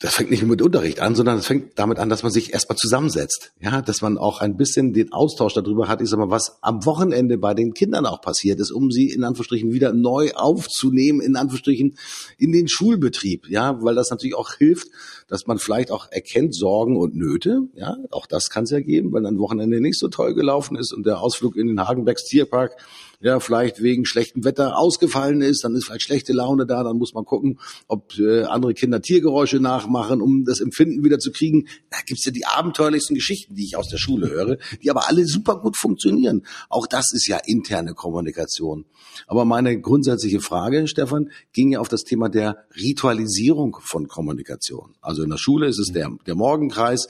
das 0.00 0.14
fängt 0.14 0.30
nicht 0.30 0.42
nur 0.42 0.50
mit 0.50 0.62
Unterricht 0.62 1.00
an, 1.00 1.16
sondern 1.16 1.38
es 1.38 1.46
fängt 1.46 1.76
damit 1.76 1.98
an, 1.98 2.08
dass 2.08 2.22
man 2.22 2.30
sich 2.30 2.52
erstmal 2.52 2.76
zusammensetzt. 2.76 3.50
Ja, 3.60 3.82
dass 3.82 4.00
man 4.00 4.16
auch 4.16 4.40
ein 4.40 4.56
bisschen 4.56 4.92
den 4.92 5.12
Austausch 5.12 5.54
darüber 5.54 5.88
hat, 5.88 6.00
ich 6.00 6.08
sag 6.08 6.20
mal, 6.20 6.30
was 6.30 6.62
am 6.62 6.84
Wochenende 6.86 7.36
bei 7.36 7.52
den 7.52 7.74
Kindern 7.74 8.06
auch 8.06 8.20
passiert 8.20 8.60
ist, 8.60 8.70
um 8.70 8.92
sie 8.92 9.10
in 9.10 9.24
Anführungsstrichen 9.24 9.72
wieder 9.72 9.92
neu 9.92 10.30
aufzunehmen, 10.34 11.20
in 11.20 11.34
Anführungsstrichen 11.34 11.98
in 12.38 12.52
den 12.52 12.68
Schulbetrieb. 12.68 13.48
Ja, 13.48 13.82
weil 13.82 13.96
das 13.96 14.10
natürlich 14.10 14.36
auch 14.36 14.52
hilft, 14.54 14.86
dass 15.26 15.48
man 15.48 15.58
vielleicht 15.58 15.90
auch 15.90 16.06
erkennt 16.12 16.54
Sorgen 16.54 16.96
und 16.96 17.16
Nöte. 17.16 17.62
Ja, 17.74 17.96
auch 18.12 18.26
das 18.26 18.50
kann 18.50 18.64
es 18.64 18.70
ja 18.70 18.78
geben, 18.78 19.12
wenn 19.12 19.26
ein 19.26 19.40
Wochenende 19.40 19.80
nicht 19.80 19.98
so 19.98 20.06
toll 20.06 20.34
gelaufen 20.34 20.76
ist 20.76 20.92
und 20.92 21.06
der 21.06 21.20
Ausflug 21.20 21.56
in 21.56 21.66
den 21.66 21.80
Hagenbecks 21.80 22.24
Tierpark 22.24 22.76
ja 23.20 23.40
vielleicht 23.40 23.82
wegen 23.82 24.04
schlechtem 24.04 24.44
Wetter 24.44 24.78
ausgefallen 24.78 25.42
ist, 25.42 25.64
dann 25.64 25.74
ist 25.74 25.86
vielleicht 25.86 26.02
schlechte 26.02 26.32
Laune 26.32 26.66
da, 26.66 26.84
dann 26.84 26.98
muss 26.98 27.14
man 27.14 27.24
gucken, 27.24 27.58
ob 27.88 28.16
äh, 28.18 28.44
andere 28.44 28.74
Kinder 28.74 29.02
Tiergeräusche 29.02 29.60
nachmachen, 29.60 30.20
um 30.20 30.44
das 30.44 30.60
Empfinden 30.60 31.04
wieder 31.04 31.18
zu 31.18 31.32
kriegen. 31.32 31.68
Da 31.90 31.98
gibt's 32.06 32.24
ja 32.24 32.32
die 32.32 32.46
abenteuerlichsten 32.46 33.14
Geschichten, 33.14 33.54
die 33.54 33.64
ich 33.64 33.76
aus 33.76 33.88
der 33.88 33.98
Schule 33.98 34.30
höre, 34.30 34.58
die 34.82 34.90
aber 34.90 35.08
alle 35.08 35.26
super 35.26 35.60
gut 35.60 35.76
funktionieren. 35.76 36.46
Auch 36.68 36.86
das 36.86 37.12
ist 37.12 37.26
ja 37.26 37.38
interne 37.44 37.94
Kommunikation. 37.94 38.84
Aber 39.26 39.44
meine 39.44 39.80
grundsätzliche 39.80 40.40
Frage, 40.40 40.86
Stefan, 40.86 41.30
ging 41.52 41.72
ja 41.72 41.80
auf 41.80 41.88
das 41.88 42.04
Thema 42.04 42.28
der 42.28 42.64
Ritualisierung 42.76 43.78
von 43.82 44.06
Kommunikation. 44.06 44.94
Also 45.00 45.24
in 45.24 45.30
der 45.30 45.38
Schule 45.38 45.66
ist 45.66 45.78
es 45.78 45.92
der, 45.92 46.10
der 46.26 46.34
Morgenkreis. 46.34 47.08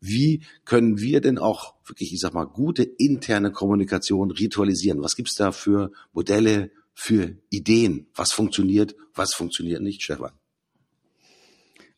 Wie 0.00 0.42
können 0.64 0.98
wir 0.98 1.20
denn 1.20 1.38
auch 1.38 1.74
wirklich, 1.86 2.12
ich 2.12 2.20
sag 2.20 2.32
mal, 2.32 2.44
gute 2.44 2.82
interne 2.82 3.52
Kommunikation 3.52 4.30
ritualisieren? 4.30 5.02
Was 5.02 5.14
gibt's 5.14 5.34
da 5.34 5.52
für 5.52 5.92
Modelle, 6.12 6.70
für 6.94 7.36
Ideen? 7.50 8.06
Was 8.14 8.32
funktioniert, 8.32 8.96
was 9.14 9.34
funktioniert 9.34 9.82
nicht, 9.82 10.02
Stefan? 10.02 10.32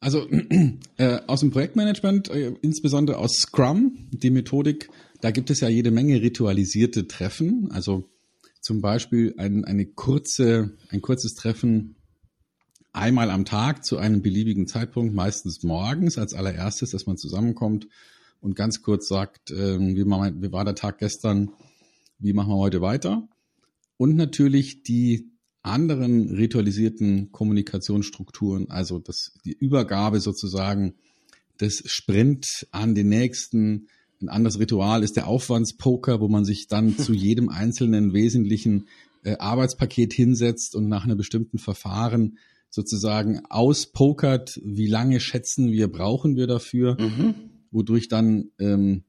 Also 0.00 0.28
äh, 0.96 1.20
aus 1.28 1.40
dem 1.40 1.52
Projektmanagement, 1.52 2.28
äh, 2.28 2.54
insbesondere 2.60 3.18
aus 3.18 3.34
Scrum, 3.38 4.08
die 4.10 4.30
Methodik, 4.30 4.90
da 5.20 5.30
gibt 5.30 5.50
es 5.50 5.60
ja 5.60 5.68
jede 5.68 5.92
Menge 5.92 6.20
ritualisierte 6.20 7.06
Treffen. 7.06 7.70
Also 7.70 8.10
zum 8.60 8.80
Beispiel 8.80 9.34
ein, 9.38 9.64
eine 9.64 9.86
kurze, 9.86 10.76
ein 10.88 11.00
kurzes 11.02 11.34
Treffen 11.34 11.94
einmal 12.92 13.30
am 13.30 13.44
Tag 13.44 13.84
zu 13.84 13.98
einem 13.98 14.22
beliebigen 14.22 14.66
Zeitpunkt, 14.66 15.14
meistens 15.14 15.62
morgens 15.62 16.18
als 16.18 16.34
allererstes, 16.34 16.90
dass 16.90 17.06
man 17.06 17.16
zusammenkommt 17.16 17.88
und 18.40 18.56
ganz 18.56 18.82
kurz 18.82 19.08
sagt, 19.08 19.50
äh, 19.50 19.78
wie, 19.78 20.04
war, 20.06 20.32
wie 20.42 20.52
war 20.52 20.64
der 20.64 20.74
Tag 20.74 20.98
gestern, 20.98 21.50
wie 22.18 22.32
machen 22.32 22.50
wir 22.50 22.58
heute 22.58 22.80
weiter. 22.80 23.28
Und 23.96 24.16
natürlich 24.16 24.82
die 24.82 25.30
anderen 25.62 26.30
ritualisierten 26.30 27.30
Kommunikationsstrukturen, 27.30 28.68
also 28.70 28.98
das, 28.98 29.32
die 29.44 29.52
Übergabe 29.52 30.20
sozusagen 30.20 30.94
des 31.60 31.84
Sprint 31.86 32.66
an 32.72 32.94
den 32.94 33.08
nächsten. 33.08 33.86
Ein 34.20 34.28
anderes 34.28 34.58
Ritual 34.58 35.02
ist 35.02 35.16
der 35.16 35.28
Aufwandspoker, 35.28 36.20
wo 36.20 36.28
man 36.28 36.44
sich 36.44 36.66
dann 36.66 36.98
zu 36.98 37.12
jedem 37.12 37.48
einzelnen 37.48 38.12
wesentlichen 38.12 38.88
äh, 39.24 39.36
Arbeitspaket 39.38 40.12
hinsetzt 40.12 40.74
und 40.74 40.88
nach 40.88 41.04
einer 41.04 41.16
bestimmten 41.16 41.58
Verfahren 41.58 42.38
sozusagen 42.72 43.42
auspokert, 43.50 44.58
wie 44.64 44.86
lange 44.86 45.20
schätzen 45.20 45.70
wir, 45.70 45.92
brauchen 45.92 46.36
wir 46.36 46.46
dafür, 46.46 46.96
mhm. 46.98 47.34
wodurch 47.70 48.08
dann 48.08 48.50
ähm, 48.58 49.04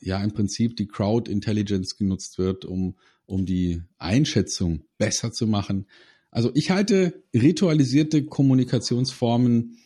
ja 0.00 0.22
im 0.22 0.30
Prinzip 0.30 0.76
die 0.76 0.86
Crowd 0.86 1.30
Intelligence 1.30 1.96
genutzt 1.96 2.38
wird, 2.38 2.64
um, 2.64 2.94
um 3.26 3.46
die 3.46 3.82
Einschätzung 3.98 4.84
besser 4.96 5.32
zu 5.32 5.48
machen. 5.48 5.86
Also 6.30 6.52
ich 6.54 6.70
halte 6.70 7.24
ritualisierte 7.34 8.24
Kommunikationsformen 8.24 9.76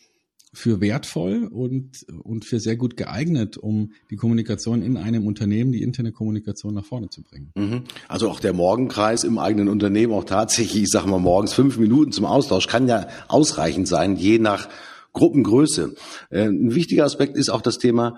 für 0.51 0.81
wertvoll 0.81 1.47
und, 1.51 2.05
und 2.23 2.43
für 2.43 2.59
sehr 2.59 2.75
gut 2.75 2.97
geeignet, 2.97 3.57
um 3.57 3.91
die 4.09 4.15
Kommunikation 4.15 4.81
in 4.81 4.97
einem 4.97 5.27
Unternehmen, 5.27 5.71
die 5.71 5.83
interne 5.83 6.11
Kommunikation 6.11 6.73
nach 6.73 6.85
vorne 6.85 7.09
zu 7.09 7.21
bringen. 7.21 7.51
Mhm. 7.55 7.83
Also 8.07 8.29
auch 8.29 8.39
der 8.39 8.53
Morgenkreis 8.53 9.23
im 9.23 9.37
eigenen 9.37 9.67
Unternehmen, 9.67 10.11
auch 10.13 10.23
tatsächlich, 10.23 10.83
ich 10.83 10.89
sage 10.89 11.07
mal 11.07 11.19
morgens 11.19 11.53
fünf 11.53 11.77
Minuten 11.77 12.11
zum 12.11 12.25
Austausch, 12.25 12.67
kann 12.67 12.87
ja 12.87 13.07
ausreichend 13.27 13.87
sein, 13.87 14.15
je 14.15 14.39
nach 14.39 14.69
Gruppengröße. 15.13 15.95
Äh, 16.31 16.45
ein 16.45 16.73
wichtiger 16.73 17.05
Aspekt 17.05 17.37
ist 17.37 17.49
auch 17.49 17.61
das 17.61 17.77
Thema, 17.77 18.17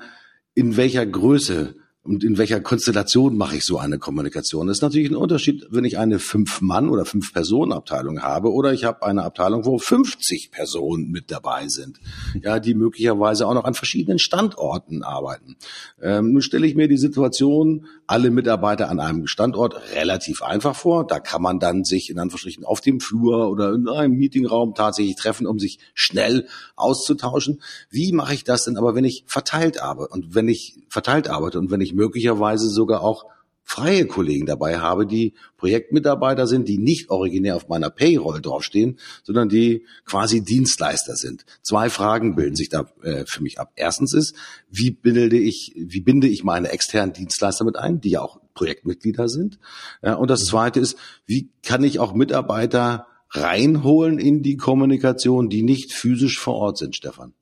in 0.54 0.78
welcher 0.78 1.06
Größe 1.06 1.76
und 2.04 2.24
in 2.24 2.40
welcher 2.40 2.60
Konstellation 2.62 3.38
mache 3.38 3.58
ich 3.58 3.64
so 3.64 3.78
eine 3.78 4.00
Kommunikation? 4.00 4.66
Das 4.66 4.78
ist 4.78 4.82
natürlich 4.82 5.12
ein 5.12 5.16
Unterschied, 5.16 5.68
wenn 5.70 5.86
ich 5.86 6.00
eine 6.00 6.18
Fünf-Mann- 6.18 6.90
oder 6.90 7.06
Fünf-Personen-Abteilung 7.06 8.24
habe 8.24 8.52
oder 8.52 8.74
ich 8.74 8.86
habe 8.86 9.04
eine 9.04 9.24
Abteilung, 9.24 9.66
wo 9.66 9.78
50 9.78 10.50
Personen 10.52 11.12
mit 11.12 11.30
dabei 11.30 11.68
sind, 11.68 12.00
ja, 12.42 12.60
die 12.60 12.74
möglicherweise 12.74 13.46
auch 13.46 13.54
noch 13.54 13.66
an 13.66 13.76
verschiedenen 13.76 14.18
Standorten 14.18 15.04
arbeiten. 15.04 15.58
Ähm, 16.02 16.32
nun 16.32 16.42
stelle 16.42 16.66
ich 16.66 16.74
mir 16.74 16.88
die 16.88 16.98
Situation, 16.98 17.86
alle 18.08 18.32
Mitarbeiter 18.32 18.90
an 18.90 19.00
einem 19.00 19.28
Standort 19.28 19.76
relativ 19.96 20.42
einfach 20.42 20.76
vor. 20.76 21.06
Da 21.06 21.20
kann 21.20 21.42
man 21.42 21.60
dann 21.60 21.84
sich 21.84 22.10
in 22.10 22.18
Anführungsstrichen 22.18 22.66
auf 22.66 22.82
dem 22.82 23.00
Flur 23.00 23.50
oder 23.50 23.74
in 23.74 23.88
einem 23.88 24.18
Meetingraum 24.18 24.74
tatsächlich 24.74 25.16
treffen, 25.16 25.46
um 25.46 25.60
sich 25.60 25.80
schnell 25.94 26.48
auszutauschen. 26.76 27.62
Wie 27.90 28.12
mache 28.12 28.34
ich 28.34 28.44
das 28.44 28.66
denn 28.66 28.76
aber, 28.76 28.96
wenn 28.96 29.06
ich 29.06 29.24
verteilt 29.28 29.82
arbeite 29.82 30.14
und 30.14 30.36
wenn 30.36 30.50
ich 30.50 30.80
verteilt 30.90 31.30
arbeite 31.30 31.58
und 31.58 31.72
wenn 31.72 31.80
ich 31.80 31.91
ich 31.92 31.96
möglicherweise 31.96 32.70
sogar 32.70 33.02
auch 33.02 33.26
freie 33.64 34.06
Kollegen 34.06 34.46
dabei 34.48 34.80
habe, 34.80 35.06
die 35.06 35.34
Projektmitarbeiter 35.56 36.46
sind, 36.46 36.68
die 36.68 36.78
nicht 36.78 37.10
originär 37.10 37.56
auf 37.56 37.70
meiner 37.70 37.90
Payroll 37.90 38.42
draufstehen, 38.42 39.00
sondern 39.24 39.48
die 39.48 39.86
quasi 40.04 40.44
Dienstleister 40.44 41.16
sind. 41.16 41.46
Zwei 41.62 41.90
Fragen 41.90 42.36
bilden 42.36 42.56
sich 42.56 42.68
da 42.68 42.86
äh, 43.02 43.24
für 43.26 43.42
mich 43.42 43.60
ab. 43.60 43.72
Erstens 43.76 44.14
ist, 44.14 44.36
wie 44.70 44.92
bilde 44.92 45.38
ich, 45.38 45.74
wie 45.78 46.02
binde 46.02 46.28
ich 46.28 46.44
meine 46.44 46.70
externen 46.70 47.14
Dienstleister 47.14 47.64
mit 47.64 47.78
ein, 47.78 48.02
die 48.02 48.10
ja 48.10 48.22
auch 48.22 48.42
Projektmitglieder 48.56 49.30
sind? 49.30 49.58
Ja, 50.04 50.16
und 50.16 50.30
das 50.30 50.44
zweite 50.44 50.82
ist, 50.82 50.98
wie 51.26 51.50
kann 51.64 51.84
ich 51.84 52.00
auch 52.00 52.14
Mitarbeiter 52.14 53.08
reinholen 53.30 54.20
in 54.20 54.44
die 54.44 54.58
Kommunikation, 54.58 55.48
die 55.48 55.64
nicht 55.64 55.94
physisch 55.94 56.40
vor 56.40 56.56
Ort 56.56 56.78
sind, 56.78 56.96
Stefan? 56.96 57.34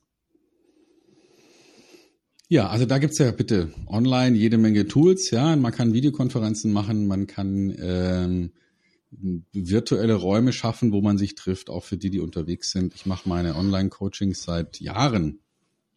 Ja, 2.51 2.67
also 2.67 2.87
da 2.87 2.97
gibt's 2.97 3.19
ja 3.19 3.29
bitte 3.29 3.71
online 3.85 4.35
jede 4.35 4.57
Menge 4.57 4.87
Tools, 4.87 5.29
ja. 5.29 5.55
Man 5.55 5.71
kann 5.71 5.93
Videokonferenzen 5.93 6.73
machen, 6.73 7.05
man 7.05 7.27
kann 7.27 7.75
ähm, 7.79 8.51
virtuelle 9.53 10.15
Räume 10.15 10.51
schaffen, 10.51 10.91
wo 10.91 10.99
man 11.01 11.19
sich 11.19 11.35
trifft, 11.35 11.69
auch 11.69 11.83
für 11.83 11.97
die, 11.97 12.09
die 12.09 12.19
unterwegs 12.19 12.71
sind. 12.71 12.95
Ich 12.95 13.05
mache 13.05 13.29
meine 13.29 13.55
Online-Coachings 13.55 14.41
seit 14.41 14.79
Jahren 14.79 15.39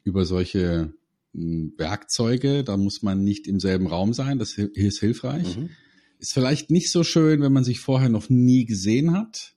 über 0.04 0.26
solche 0.26 0.92
hm, 1.32 1.72
Werkzeuge. 1.78 2.64
Da 2.64 2.76
muss 2.76 3.02
man 3.02 3.24
nicht 3.24 3.46
im 3.46 3.58
selben 3.58 3.86
Raum 3.86 4.12
sein, 4.12 4.38
das 4.38 4.52
ist 4.52 5.00
hilfreich. 5.00 5.56
Mhm. 5.56 5.70
Ist 6.18 6.34
vielleicht 6.34 6.70
nicht 6.70 6.92
so 6.92 7.02
schön, 7.02 7.40
wenn 7.40 7.52
man 7.54 7.64
sich 7.64 7.80
vorher 7.80 8.10
noch 8.10 8.28
nie 8.28 8.66
gesehen 8.66 9.14
hat 9.14 9.54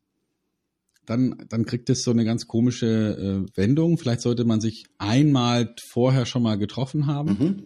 dann, 1.06 1.46
dann 1.50 1.66
kriegt 1.66 1.90
es 1.90 2.04
so 2.04 2.12
eine 2.12 2.26
ganz 2.26 2.48
komische 2.48 3.46
äh, 3.46 3.58
Wendung. 3.58 3.98
Vielleicht 3.98 4.22
sollte 4.22 4.46
man 4.46 4.62
sich 4.62 4.86
einmal 4.98 5.74
vorher 5.80 6.26
schon 6.26 6.44
mal 6.44 6.58
getroffen 6.58 7.08
haben. 7.08 7.38
Mhm. 7.40 7.64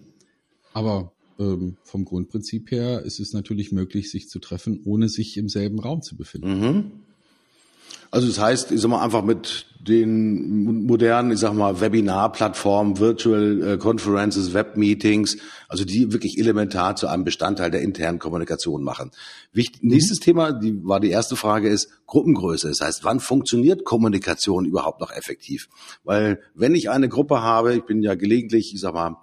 Aber 0.73 1.13
ähm, 1.39 1.77
vom 1.83 2.05
Grundprinzip 2.05 2.71
her 2.71 3.01
ist 3.03 3.19
es 3.19 3.33
natürlich 3.33 3.71
möglich, 3.71 4.11
sich 4.11 4.29
zu 4.29 4.39
treffen, 4.39 4.81
ohne 4.85 5.09
sich 5.09 5.37
im 5.37 5.49
selben 5.49 5.79
Raum 5.79 6.01
zu 6.01 6.15
befinden. 6.15 6.59
Mhm. 6.59 6.91
Also 8.11 8.27
das 8.27 8.39
heißt, 8.39 8.71
ich 8.71 8.81
sag 8.81 8.89
mal, 8.89 9.03
einfach 9.03 9.23
mit 9.23 9.65
den 9.79 10.85
modernen, 10.85 11.31
ich 11.31 11.39
sag 11.39 11.53
mal, 11.53 11.79
Webinar-Plattformen, 11.79 12.99
Virtual 12.99 13.63
äh, 13.63 13.77
Conferences, 13.77 14.53
Web-Meetings, 14.53 15.37
also 15.69 15.85
die 15.85 16.11
wirklich 16.11 16.37
elementar 16.37 16.95
zu 16.95 17.07
einem 17.07 17.23
Bestandteil 17.23 17.71
der 17.71 17.81
internen 17.81 18.19
Kommunikation 18.19 18.83
machen. 18.83 19.11
Wichtig, 19.53 19.81
mhm. 19.81 19.89
Nächstes 19.89 20.19
Thema, 20.19 20.51
die 20.51 20.83
war 20.83 20.99
die 20.99 21.11
erste 21.11 21.35
Frage, 21.35 21.69
ist 21.69 21.89
Gruppengröße. 22.07 22.67
Das 22.67 22.81
heißt, 22.81 23.03
wann 23.03 23.19
funktioniert 23.19 23.85
Kommunikation 23.85 24.65
überhaupt 24.65 24.99
noch 24.99 25.11
effektiv? 25.11 25.69
Weil 26.03 26.41
wenn 26.55 26.75
ich 26.75 26.89
eine 26.89 27.07
Gruppe 27.07 27.41
habe, 27.41 27.75
ich 27.75 27.83
bin 27.83 28.01
ja 28.01 28.15
gelegentlich, 28.15 28.73
ich 28.73 28.81
sag 28.81 28.93
mal, 28.93 29.15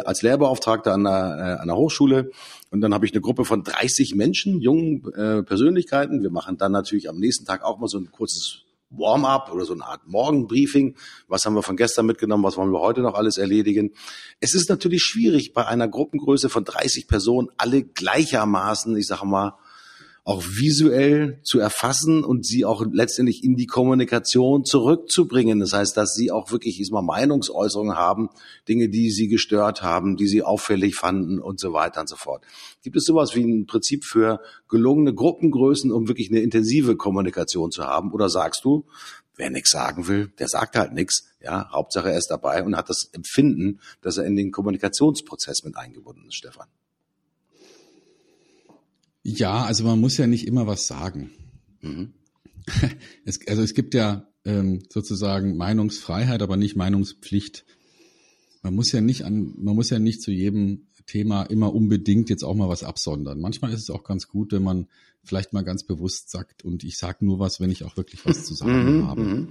als 0.00 0.22
Lehrbeauftragter 0.22 0.92
an 0.92 1.06
einer, 1.06 1.38
äh, 1.38 1.60
einer 1.60 1.76
Hochschule 1.76 2.30
und 2.70 2.80
dann 2.80 2.94
habe 2.94 3.06
ich 3.06 3.12
eine 3.12 3.20
Gruppe 3.20 3.44
von 3.44 3.62
30 3.62 4.14
Menschen, 4.14 4.60
jungen 4.60 5.04
äh, 5.14 5.42
Persönlichkeiten. 5.42 6.22
Wir 6.22 6.30
machen 6.30 6.56
dann 6.56 6.72
natürlich 6.72 7.08
am 7.08 7.18
nächsten 7.18 7.44
Tag 7.44 7.62
auch 7.64 7.78
mal 7.78 7.88
so 7.88 7.98
ein 7.98 8.10
kurzes 8.10 8.62
Warm-up 8.90 9.50
oder 9.52 9.64
so 9.64 9.72
eine 9.72 9.84
Art 9.84 10.06
Morgenbriefing. 10.06 10.96
Was 11.28 11.44
haben 11.44 11.54
wir 11.54 11.62
von 11.62 11.76
gestern 11.76 12.06
mitgenommen? 12.06 12.44
Was 12.44 12.56
wollen 12.56 12.72
wir 12.72 12.80
heute 12.80 13.00
noch 13.00 13.14
alles 13.14 13.38
erledigen? 13.38 13.92
Es 14.40 14.54
ist 14.54 14.68
natürlich 14.68 15.02
schwierig, 15.02 15.52
bei 15.52 15.66
einer 15.66 15.88
Gruppengröße 15.88 16.48
von 16.48 16.64
30 16.64 17.08
Personen 17.08 17.48
alle 17.56 17.82
gleichermaßen, 17.82 18.96
ich 18.96 19.06
sage 19.06 19.26
mal, 19.26 19.54
auch 20.24 20.44
visuell 20.44 21.40
zu 21.42 21.58
erfassen 21.58 22.22
und 22.22 22.46
sie 22.46 22.64
auch 22.64 22.84
letztendlich 22.92 23.42
in 23.42 23.56
die 23.56 23.66
Kommunikation 23.66 24.64
zurückzubringen. 24.64 25.58
Das 25.58 25.72
heißt, 25.72 25.96
dass 25.96 26.14
sie 26.14 26.30
auch 26.30 26.52
wirklich 26.52 26.76
diesmal 26.76 27.02
Meinungsäußerungen 27.02 27.96
haben, 27.96 28.28
Dinge, 28.68 28.88
die 28.88 29.10
sie 29.10 29.26
gestört 29.26 29.82
haben, 29.82 30.16
die 30.16 30.28
sie 30.28 30.44
auffällig 30.44 30.94
fanden 30.94 31.40
und 31.40 31.58
so 31.58 31.72
weiter 31.72 32.02
und 32.02 32.08
so 32.08 32.14
fort. 32.14 32.44
Gibt 32.82 32.96
es 32.96 33.04
sowas 33.04 33.34
wie 33.34 33.42
ein 33.42 33.66
Prinzip 33.66 34.04
für 34.04 34.40
gelungene 34.68 35.12
Gruppengrößen, 35.12 35.90
um 35.90 36.06
wirklich 36.06 36.30
eine 36.30 36.40
intensive 36.40 36.96
Kommunikation 36.96 37.72
zu 37.72 37.84
haben? 37.84 38.12
Oder 38.12 38.28
sagst 38.28 38.64
du, 38.64 38.86
wer 39.34 39.50
nichts 39.50 39.70
sagen 39.70 40.06
will, 40.06 40.28
der 40.38 40.46
sagt 40.46 40.76
halt 40.76 40.92
nichts. 40.92 41.30
Ja, 41.40 41.68
Hauptsache 41.72 42.12
er 42.12 42.18
ist 42.18 42.30
dabei 42.30 42.62
und 42.62 42.76
hat 42.76 42.88
das 42.88 43.08
Empfinden, 43.12 43.80
dass 44.02 44.18
er 44.18 44.24
in 44.24 44.36
den 44.36 44.52
Kommunikationsprozess 44.52 45.64
mit 45.64 45.76
eingebunden 45.76 46.28
ist, 46.28 46.36
Stefan. 46.36 46.68
Ja, 49.22 49.64
also 49.64 49.84
man 49.84 50.00
muss 50.00 50.16
ja 50.16 50.26
nicht 50.26 50.46
immer 50.46 50.66
was 50.66 50.86
sagen. 50.86 51.30
Mhm. 51.80 52.14
Es, 53.24 53.46
also 53.46 53.62
es 53.62 53.74
gibt 53.74 53.94
ja 53.94 54.28
ähm, 54.44 54.82
sozusagen 54.88 55.56
Meinungsfreiheit, 55.56 56.42
aber 56.42 56.56
nicht 56.56 56.76
Meinungspflicht. 56.76 57.64
Man 58.62 58.74
muss 58.74 58.92
ja 58.92 59.00
nicht 59.00 59.24
an, 59.24 59.54
man 59.56 59.74
muss 59.74 59.90
ja 59.90 59.98
nicht 59.98 60.22
zu 60.22 60.30
jedem 60.30 60.86
Thema 61.06 61.42
immer 61.44 61.74
unbedingt 61.74 62.30
jetzt 62.30 62.44
auch 62.44 62.54
mal 62.54 62.68
was 62.68 62.84
absondern. 62.84 63.40
Manchmal 63.40 63.72
ist 63.72 63.80
es 63.80 63.90
auch 63.90 64.04
ganz 64.04 64.28
gut, 64.28 64.52
wenn 64.52 64.62
man 64.62 64.86
vielleicht 65.24 65.52
mal 65.52 65.62
ganz 65.62 65.84
bewusst 65.84 66.30
sagt, 66.30 66.64
und 66.64 66.84
ich 66.84 66.96
sage 66.96 67.24
nur 67.24 67.38
was, 67.38 67.60
wenn 67.60 67.70
ich 67.70 67.84
auch 67.84 67.96
wirklich 67.96 68.24
was 68.24 68.44
zu 68.44 68.54
sagen 68.54 68.98
mhm, 68.98 69.06
habe. 69.06 69.22
Mhm. 69.22 69.48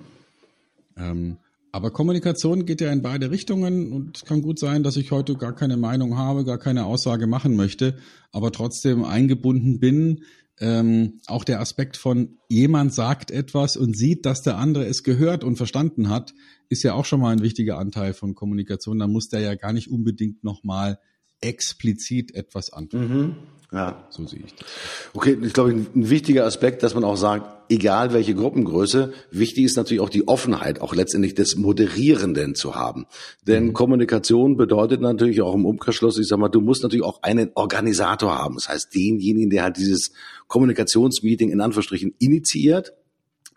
Ähm, 0.97 1.37
aber 1.71 1.91
Kommunikation 1.91 2.65
geht 2.65 2.81
ja 2.81 2.91
in 2.91 3.01
beide 3.01 3.31
Richtungen 3.31 3.93
und 3.93 4.17
es 4.17 4.25
kann 4.25 4.41
gut 4.41 4.59
sein, 4.59 4.83
dass 4.83 4.97
ich 4.97 5.11
heute 5.11 5.35
gar 5.35 5.55
keine 5.55 5.77
Meinung 5.77 6.17
habe, 6.17 6.43
gar 6.43 6.57
keine 6.57 6.85
Aussage 6.85 7.27
machen 7.27 7.55
möchte, 7.55 7.97
aber 8.31 8.51
trotzdem 8.51 9.03
eingebunden 9.03 9.79
bin. 9.79 10.23
Ähm, 10.59 11.21
auch 11.27 11.43
der 11.43 11.61
Aspekt 11.61 11.97
von 11.97 12.37
jemand 12.49 12.93
sagt 12.93 13.31
etwas 13.31 13.77
und 13.77 13.97
sieht, 13.97 14.25
dass 14.25 14.41
der 14.41 14.57
andere 14.57 14.85
es 14.85 15.03
gehört 15.03 15.43
und 15.43 15.55
verstanden 15.55 16.09
hat, 16.09 16.33
ist 16.69 16.83
ja 16.83 16.93
auch 16.93 17.05
schon 17.05 17.21
mal 17.21 17.31
ein 17.31 17.41
wichtiger 17.41 17.77
Anteil 17.77 18.13
von 18.13 18.35
Kommunikation. 18.35 18.99
Da 18.99 19.07
muss 19.07 19.29
der 19.29 19.39
ja 19.39 19.55
gar 19.55 19.73
nicht 19.73 19.89
unbedingt 19.89 20.43
nochmal 20.43 20.99
explizit 21.41 22.33
etwas 22.35 22.71
antworten. 22.71 23.13
Mhm. 23.13 23.35
Ja. 23.73 24.05
So 24.09 24.25
sehe 24.27 24.41
ich 24.45 24.53
das. 24.55 24.67
Okay, 25.13 25.37
ich 25.41 25.53
glaube, 25.53 25.71
ein 25.71 25.87
wichtiger 25.93 26.45
Aspekt, 26.45 26.83
dass 26.83 26.93
man 26.93 27.05
auch 27.05 27.15
sagt, 27.15 27.71
egal 27.71 28.11
welche 28.11 28.35
Gruppengröße, 28.35 29.13
wichtig 29.31 29.63
ist 29.63 29.77
natürlich 29.77 30.01
auch 30.01 30.09
die 30.09 30.27
Offenheit, 30.27 30.81
auch 30.81 30.93
letztendlich 30.93 31.35
des 31.35 31.55
Moderierenden 31.55 32.53
zu 32.53 32.75
haben. 32.75 33.05
Denn 33.47 33.67
mhm. 33.67 33.73
Kommunikation 33.73 34.57
bedeutet 34.57 34.99
natürlich 34.99 35.41
auch 35.41 35.55
im 35.55 35.65
Umkehrschluss, 35.65 36.19
ich 36.19 36.27
sag 36.27 36.37
mal, 36.37 36.49
du 36.49 36.59
musst 36.59 36.83
natürlich 36.83 37.05
auch 37.05 37.23
einen 37.23 37.51
Organisator 37.55 38.37
haben. 38.37 38.55
Das 38.55 38.67
heißt, 38.67 38.93
denjenigen, 38.93 39.49
der 39.49 39.63
halt 39.63 39.77
dieses 39.77 40.11
Kommunikationsmeeting 40.47 41.49
in 41.49 41.61
Anführungsstrichen 41.61 42.13
initiiert, 42.19 42.91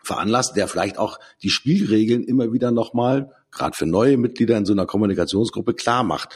veranlasst, 0.01 0.55
der 0.55 0.69
vielleicht 0.69 0.97
auch 0.97 1.19
die 1.43 1.49
Spielregeln 1.49 2.23
immer 2.23 2.53
wieder 2.53 2.71
nochmal, 2.71 3.31
gerade 3.51 3.75
für 3.75 3.85
neue 3.85 4.17
Mitglieder 4.17 4.55
in 4.55 4.65
so 4.65 4.73
einer 4.73 4.85
Kommunikationsgruppe, 4.85 5.73
klar 5.73 6.03
macht. 6.03 6.29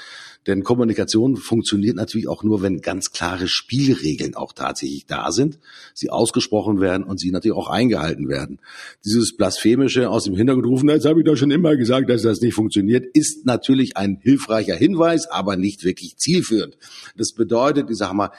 Denn 0.49 0.63
Kommunikation 0.63 1.37
funktioniert 1.37 1.95
natürlich 1.95 2.27
auch 2.27 2.41
nur, 2.41 2.63
wenn 2.63 2.81
ganz 2.81 3.11
klare 3.11 3.47
Spielregeln 3.47 4.33
auch 4.33 4.51
tatsächlich 4.51 5.05
da 5.05 5.31
sind, 5.31 5.59
sie 5.93 6.09
ausgesprochen 6.09 6.81
werden 6.81 7.03
und 7.03 7.19
sie 7.19 7.29
natürlich 7.29 7.55
auch 7.55 7.69
eingehalten 7.69 8.27
werden. 8.27 8.59
Dieses 9.05 9.37
blasphemische 9.37 10.09
aus 10.09 10.23
dem 10.23 10.35
Hintergrund 10.35 10.65
rufen, 10.65 10.89
jetzt 10.89 11.05
habe 11.05 11.19
ich 11.19 11.25
doch 11.27 11.35
schon 11.35 11.51
immer 11.51 11.75
gesagt, 11.75 12.09
dass 12.09 12.23
das 12.23 12.41
nicht 12.41 12.55
funktioniert, 12.55 13.05
ist 13.13 13.45
natürlich 13.45 13.95
ein 13.95 14.17
hilfreicher 14.23 14.75
Hinweis, 14.75 15.27
aber 15.27 15.55
nicht 15.55 15.83
wirklich 15.83 16.17
zielführend. 16.17 16.79
Das 17.15 17.33
bedeutet, 17.33 17.91
ich 17.91 17.97
sage 17.97 18.15
mal, 18.15 18.31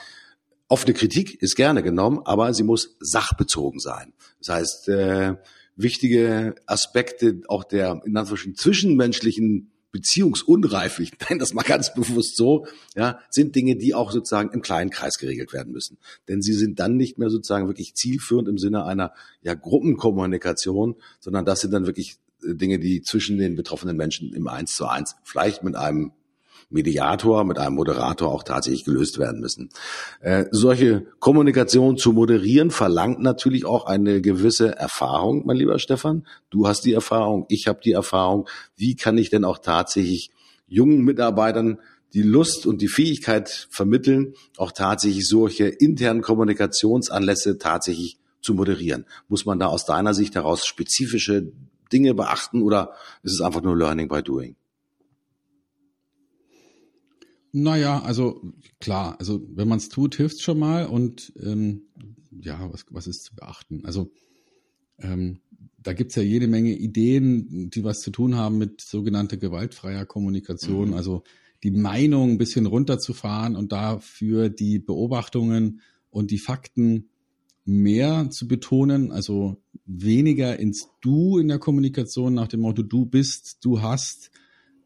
offene 0.67 0.93
Kritik 0.93 1.41
ist 1.41 1.55
gerne 1.55 1.81
genommen, 1.81 2.19
aber 2.25 2.53
sie 2.53 2.63
muss 2.63 2.97
sachbezogen 2.99 3.79
sein. 3.79 4.11
Das 4.39 4.49
heißt, 4.49 4.89
äh, 4.89 5.35
wichtige 5.77 6.55
Aspekte 6.65 7.39
auch 7.47 7.63
der 7.63 8.01
in 8.05 8.17
Anführungsstrichen 8.17 8.57
zwischenmenschlichen 8.57 9.70
beziehungsunreif, 9.91 10.99
ich 10.99 11.11
nenne 11.29 11.39
das 11.39 11.53
mal 11.53 11.63
ganz 11.63 11.93
bewusst 11.93 12.37
so, 12.37 12.65
ja, 12.95 13.19
sind 13.29 13.55
Dinge, 13.55 13.75
die 13.75 13.93
auch 13.93 14.11
sozusagen 14.11 14.51
im 14.51 14.61
kleinen 14.61 14.89
Kreis 14.89 15.17
geregelt 15.17 15.53
werden 15.53 15.71
müssen. 15.71 15.97
Denn 16.27 16.41
sie 16.41 16.53
sind 16.53 16.79
dann 16.79 16.97
nicht 16.97 17.17
mehr 17.17 17.29
sozusagen 17.29 17.67
wirklich 17.67 17.95
zielführend 17.95 18.47
im 18.47 18.57
Sinne 18.57 18.85
einer 18.85 19.13
ja, 19.41 19.53
Gruppenkommunikation, 19.53 20.95
sondern 21.19 21.45
das 21.45 21.61
sind 21.61 21.71
dann 21.71 21.85
wirklich 21.85 22.17
äh, 22.43 22.55
Dinge, 22.55 22.79
die 22.79 23.01
zwischen 23.01 23.37
den 23.37 23.55
betroffenen 23.55 23.97
Menschen 23.97 24.33
im 24.33 24.47
Eins 24.47 24.75
zu 24.75 24.85
eins, 24.85 25.15
vielleicht 25.23 25.63
mit 25.63 25.75
einem 25.75 26.11
Mediator, 26.71 27.43
mit 27.43 27.57
einem 27.57 27.75
Moderator 27.75 28.31
auch 28.31 28.43
tatsächlich 28.43 28.85
gelöst 28.85 29.19
werden 29.19 29.41
müssen. 29.41 29.69
Äh, 30.21 30.45
solche 30.51 31.05
Kommunikation 31.19 31.97
zu 31.97 32.13
moderieren 32.13 32.71
verlangt 32.71 33.19
natürlich 33.19 33.65
auch 33.65 33.85
eine 33.85 34.21
gewisse 34.21 34.75
Erfahrung, 34.75 35.45
mein 35.45 35.57
lieber 35.57 35.79
Stefan. 35.79 36.25
Du 36.49 36.67
hast 36.67 36.85
die 36.85 36.93
Erfahrung, 36.93 37.45
ich 37.49 37.67
habe 37.67 37.79
die 37.83 37.91
Erfahrung. 37.91 38.47
Wie 38.75 38.95
kann 38.95 39.17
ich 39.17 39.29
denn 39.29 39.43
auch 39.43 39.59
tatsächlich 39.59 40.31
jungen 40.67 41.01
Mitarbeitern 41.01 41.79
die 42.13 42.23
Lust 42.23 42.65
und 42.65 42.81
die 42.81 42.87
Fähigkeit 42.87 43.67
vermitteln, 43.69 44.33
auch 44.57 44.71
tatsächlich 44.71 45.27
solche 45.27 45.65
internen 45.67 46.21
Kommunikationsanlässe 46.21 47.57
tatsächlich 47.57 48.17
zu 48.41 48.53
moderieren? 48.53 49.05
Muss 49.27 49.45
man 49.45 49.59
da 49.59 49.67
aus 49.67 49.85
deiner 49.85 50.13
Sicht 50.13 50.35
heraus 50.35 50.65
spezifische 50.65 51.51
Dinge 51.91 52.13
beachten 52.13 52.61
oder 52.61 52.93
ist 53.23 53.33
es 53.33 53.41
einfach 53.41 53.61
nur 53.61 53.77
Learning 53.77 54.07
by 54.07 54.23
Doing? 54.23 54.55
Naja, 57.53 58.01
also 58.01 58.53
klar, 58.79 59.17
also 59.19 59.41
wenn 59.53 59.67
man 59.67 59.77
es 59.77 59.89
tut, 59.89 60.15
hilft 60.15 60.41
schon 60.41 60.59
mal 60.59 60.85
und 60.85 61.33
ähm, 61.41 61.83
ja, 62.31 62.71
was, 62.71 62.85
was 62.89 63.07
ist 63.07 63.23
zu 63.23 63.35
beachten? 63.35 63.85
Also 63.85 64.11
ähm, 64.99 65.39
da 65.77 65.93
gibt's 65.93 66.15
ja 66.15 66.21
jede 66.21 66.47
Menge 66.47 66.73
Ideen, 66.73 67.69
die 67.69 67.83
was 67.83 68.01
zu 68.01 68.11
tun 68.11 68.35
haben 68.35 68.57
mit 68.57 68.81
sogenannter 68.81 69.37
gewaltfreier 69.37 70.05
Kommunikation, 70.05 70.89
mhm. 70.89 70.93
also 70.93 71.23
die 71.63 71.71
Meinung 71.71 72.31
ein 72.31 72.37
bisschen 72.37 72.65
runterzufahren 72.65 73.55
und 73.55 73.71
dafür 73.71 74.49
die 74.49 74.79
Beobachtungen 74.79 75.81
und 76.09 76.31
die 76.31 76.39
Fakten 76.39 77.09
mehr 77.65 78.29
zu 78.31 78.47
betonen, 78.47 79.11
also 79.11 79.61
weniger 79.85 80.59
ins 80.59 80.87
Du 81.01 81.37
in 81.37 81.47
der 81.47 81.59
Kommunikation 81.59 82.33
nach 82.33 82.47
dem 82.47 82.61
Motto, 82.61 82.81
du 82.81 83.05
bist, 83.05 83.57
du 83.61 83.81
hast, 83.81 84.31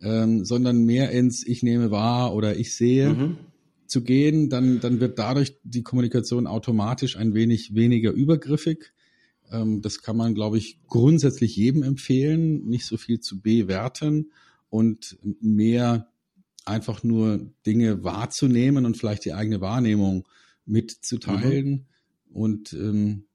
ähm, 0.02 0.46
sondern 0.46 0.86
mehr 0.86 1.12
ins 1.12 1.46
Ich 1.46 1.64
nehme 1.64 1.92
wahr 1.92 2.34
oder 2.34 2.58
ich 2.58 2.76
sehe 2.76 3.14
mhm. 3.14 3.38
zu 3.88 4.02
gehen, 4.04 4.50
dann, 4.50 4.80
dann 4.80 5.00
wird 5.00 5.20
dadurch 5.20 5.58
die 5.64 5.84
Kommunikation 5.84 6.48
automatisch 6.48 7.18
ein 7.18 7.34
wenig 7.34 7.76
weniger 7.76 8.12
übergriffig. 8.12 8.94
Ähm, 9.52 9.82
das 9.82 10.02
kann 10.02 10.18
man, 10.18 10.36
glaube 10.36 10.58
ich, 10.58 10.80
grundsätzlich 10.88 11.56
jedem 11.56 11.84
empfehlen, 11.84 12.66
nicht 12.66 12.86
so 12.86 12.98
viel 12.98 13.20
zu 13.20 13.42
bewerten 13.42 14.32
und 14.70 15.18
mehr 15.42 16.10
einfach 16.66 17.04
nur 17.04 17.52
Dinge 17.66 18.04
wahrzunehmen 18.04 18.86
und 18.86 18.98
vielleicht 18.98 19.26
die 19.26 19.34
eigene 19.34 19.62
Wahrnehmung 19.62 20.28
mitzuteilen. 20.66 21.70
Mhm. 21.70 21.86
Und 22.34 22.74
ähm, 22.74 23.26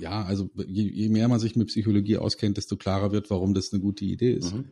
ja, 0.00 0.24
also 0.24 0.48
je, 0.66 0.88
je, 0.88 1.08
mehr 1.08 1.28
man 1.28 1.40
sich 1.40 1.56
mit 1.56 1.68
Psychologie 1.68 2.16
auskennt, 2.16 2.56
desto 2.56 2.76
klarer 2.76 3.12
wird, 3.12 3.28
warum 3.30 3.54
das 3.54 3.72
eine 3.72 3.82
gute 3.82 4.04
Idee 4.04 4.32
ist. 4.34 4.54
Mhm. 4.54 4.64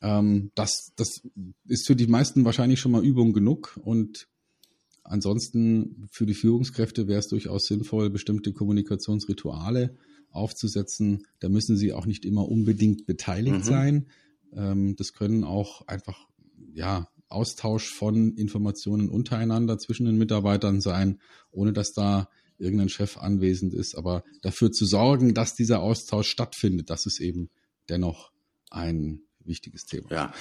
Ähm, 0.00 0.50
das, 0.54 0.92
das 0.96 1.22
ist 1.66 1.86
für 1.86 1.96
die 1.96 2.06
meisten 2.06 2.44
wahrscheinlich 2.44 2.80
schon 2.80 2.92
mal 2.92 3.04
Übung 3.04 3.32
genug 3.32 3.78
und 3.82 4.28
ansonsten 5.02 6.08
für 6.10 6.26
die 6.26 6.34
Führungskräfte 6.34 7.08
wäre 7.08 7.18
es 7.18 7.28
durchaus 7.28 7.66
sinnvoll, 7.66 8.10
bestimmte 8.10 8.52
Kommunikationsrituale 8.52 9.96
aufzusetzen. 10.30 11.26
Da 11.40 11.48
müssen 11.48 11.76
sie 11.76 11.92
auch 11.92 12.06
nicht 12.06 12.24
immer 12.24 12.48
unbedingt 12.48 13.06
beteiligt 13.06 13.58
mhm. 13.58 13.62
sein. 13.62 14.06
Ähm, 14.52 14.96
das 14.96 15.12
können 15.12 15.44
auch 15.44 15.86
einfach, 15.86 16.28
ja, 16.72 17.08
Austausch 17.30 17.92
von 17.92 18.34
Informationen 18.36 19.10
untereinander 19.10 19.78
zwischen 19.78 20.06
den 20.06 20.16
Mitarbeitern 20.16 20.80
sein, 20.80 21.20
ohne 21.50 21.74
dass 21.74 21.92
da 21.92 22.30
irgendein 22.56 22.88
Chef 22.88 23.18
anwesend 23.18 23.74
ist. 23.74 23.96
Aber 23.96 24.24
dafür 24.40 24.72
zu 24.72 24.86
sorgen, 24.86 25.34
dass 25.34 25.54
dieser 25.54 25.80
Austausch 25.80 26.28
stattfindet, 26.28 26.88
das 26.88 27.04
ist 27.04 27.20
eben 27.20 27.50
dennoch 27.90 28.32
ein 28.70 29.27
wichtiges 29.48 29.86
Thema. 29.86 30.06
Ja, 30.10 30.32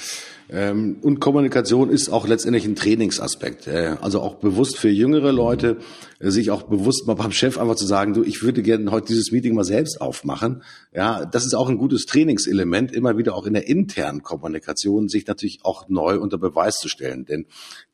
ähm, 0.49 0.97
und 1.01 1.19
Kommunikation 1.19 1.89
ist 1.89 2.09
auch 2.09 2.27
letztendlich 2.27 2.65
ein 2.65 2.75
Trainingsaspekt. 2.75 3.67
Äh, 3.67 3.95
also 4.01 4.21
auch 4.21 4.35
bewusst 4.35 4.77
für 4.77 4.89
jüngere 4.89 5.31
Leute, 5.31 5.77
äh, 6.19 6.29
sich 6.29 6.51
auch 6.51 6.63
bewusst 6.63 7.07
mal 7.07 7.15
beim 7.15 7.31
Chef 7.31 7.57
einfach 7.57 7.75
zu 7.75 7.87
sagen, 7.87 8.13
du, 8.13 8.23
ich 8.23 8.43
würde 8.43 8.61
gerne 8.61 8.91
heute 8.91 9.07
dieses 9.07 9.31
Meeting 9.31 9.55
mal 9.55 9.63
selbst 9.63 9.99
aufmachen. 9.99 10.63
Ja, 10.93 11.25
das 11.25 11.45
ist 11.45 11.55
auch 11.55 11.69
ein 11.69 11.77
gutes 11.77 12.05
Trainingselement, 12.05 12.91
immer 12.91 13.17
wieder 13.17 13.35
auch 13.35 13.45
in 13.47 13.53
der 13.53 13.67
internen 13.67 14.21
Kommunikation 14.21 15.09
sich 15.09 15.25
natürlich 15.25 15.59
auch 15.63 15.89
neu 15.89 16.19
unter 16.19 16.37
Beweis 16.37 16.77
zu 16.77 16.89
stellen. 16.89 17.25
Denn 17.25 17.45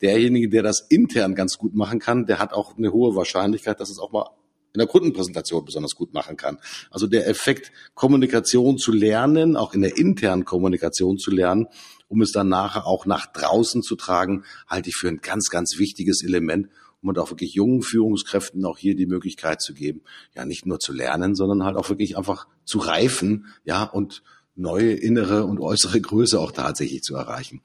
derjenige, 0.01 0.49
der 0.49 0.63
das 0.63 0.81
intern 0.89 1.35
ganz 1.35 1.57
gut 1.57 1.75
machen 1.75 1.99
kann, 1.99 2.25
der 2.25 2.39
hat 2.39 2.53
auch 2.53 2.77
eine 2.77 2.91
hohe 2.91 3.15
Wahrscheinlichkeit, 3.15 3.79
dass 3.79 3.89
es 3.89 3.99
auch 3.99 4.11
mal 4.11 4.29
in 4.73 4.79
der 4.79 4.87
Kundenpräsentation 4.87 5.65
besonders 5.65 5.95
gut 5.95 6.13
machen 6.13 6.35
kann. 6.35 6.57
Also 6.89 7.07
der 7.07 7.27
Effekt, 7.27 7.71
Kommunikation 7.93 8.77
zu 8.77 8.91
lernen, 8.91 9.55
auch 9.55 9.73
in 9.73 9.81
der 9.81 9.97
internen 9.97 10.45
Kommunikation 10.45 11.17
zu 11.17 11.31
lernen, 11.31 11.67
um 12.07 12.21
es 12.21 12.31
dann 12.31 12.49
nachher 12.49 12.85
auch 12.85 13.05
nach 13.05 13.27
draußen 13.27 13.83
zu 13.83 13.95
tragen, 13.95 14.43
halte 14.67 14.89
ich 14.89 14.95
für 14.95 15.07
ein 15.07 15.21
ganz, 15.21 15.49
ganz 15.49 15.77
wichtiges 15.77 16.23
Element, 16.23 16.69
um 17.01 17.15
auch 17.17 17.29
wirklich 17.29 17.53
jungen 17.53 17.81
Führungskräften 17.81 18.65
auch 18.65 18.77
hier 18.77 18.95
die 18.95 19.05
Möglichkeit 19.05 19.61
zu 19.61 19.73
geben, 19.73 20.01
ja 20.35 20.45
nicht 20.45 20.65
nur 20.65 20.79
zu 20.79 20.93
lernen, 20.93 21.35
sondern 21.35 21.65
halt 21.65 21.75
auch 21.75 21.89
wirklich 21.89 22.17
einfach 22.17 22.47
zu 22.65 22.79
reifen, 22.79 23.47
ja 23.65 23.83
und 23.83 24.23
neue 24.55 24.93
innere 24.93 25.45
und 25.45 25.59
äußere 25.59 25.99
Größe 25.99 26.39
auch 26.39 26.51
tatsächlich 26.51 27.03
zu 27.03 27.15
erreichen. 27.15 27.61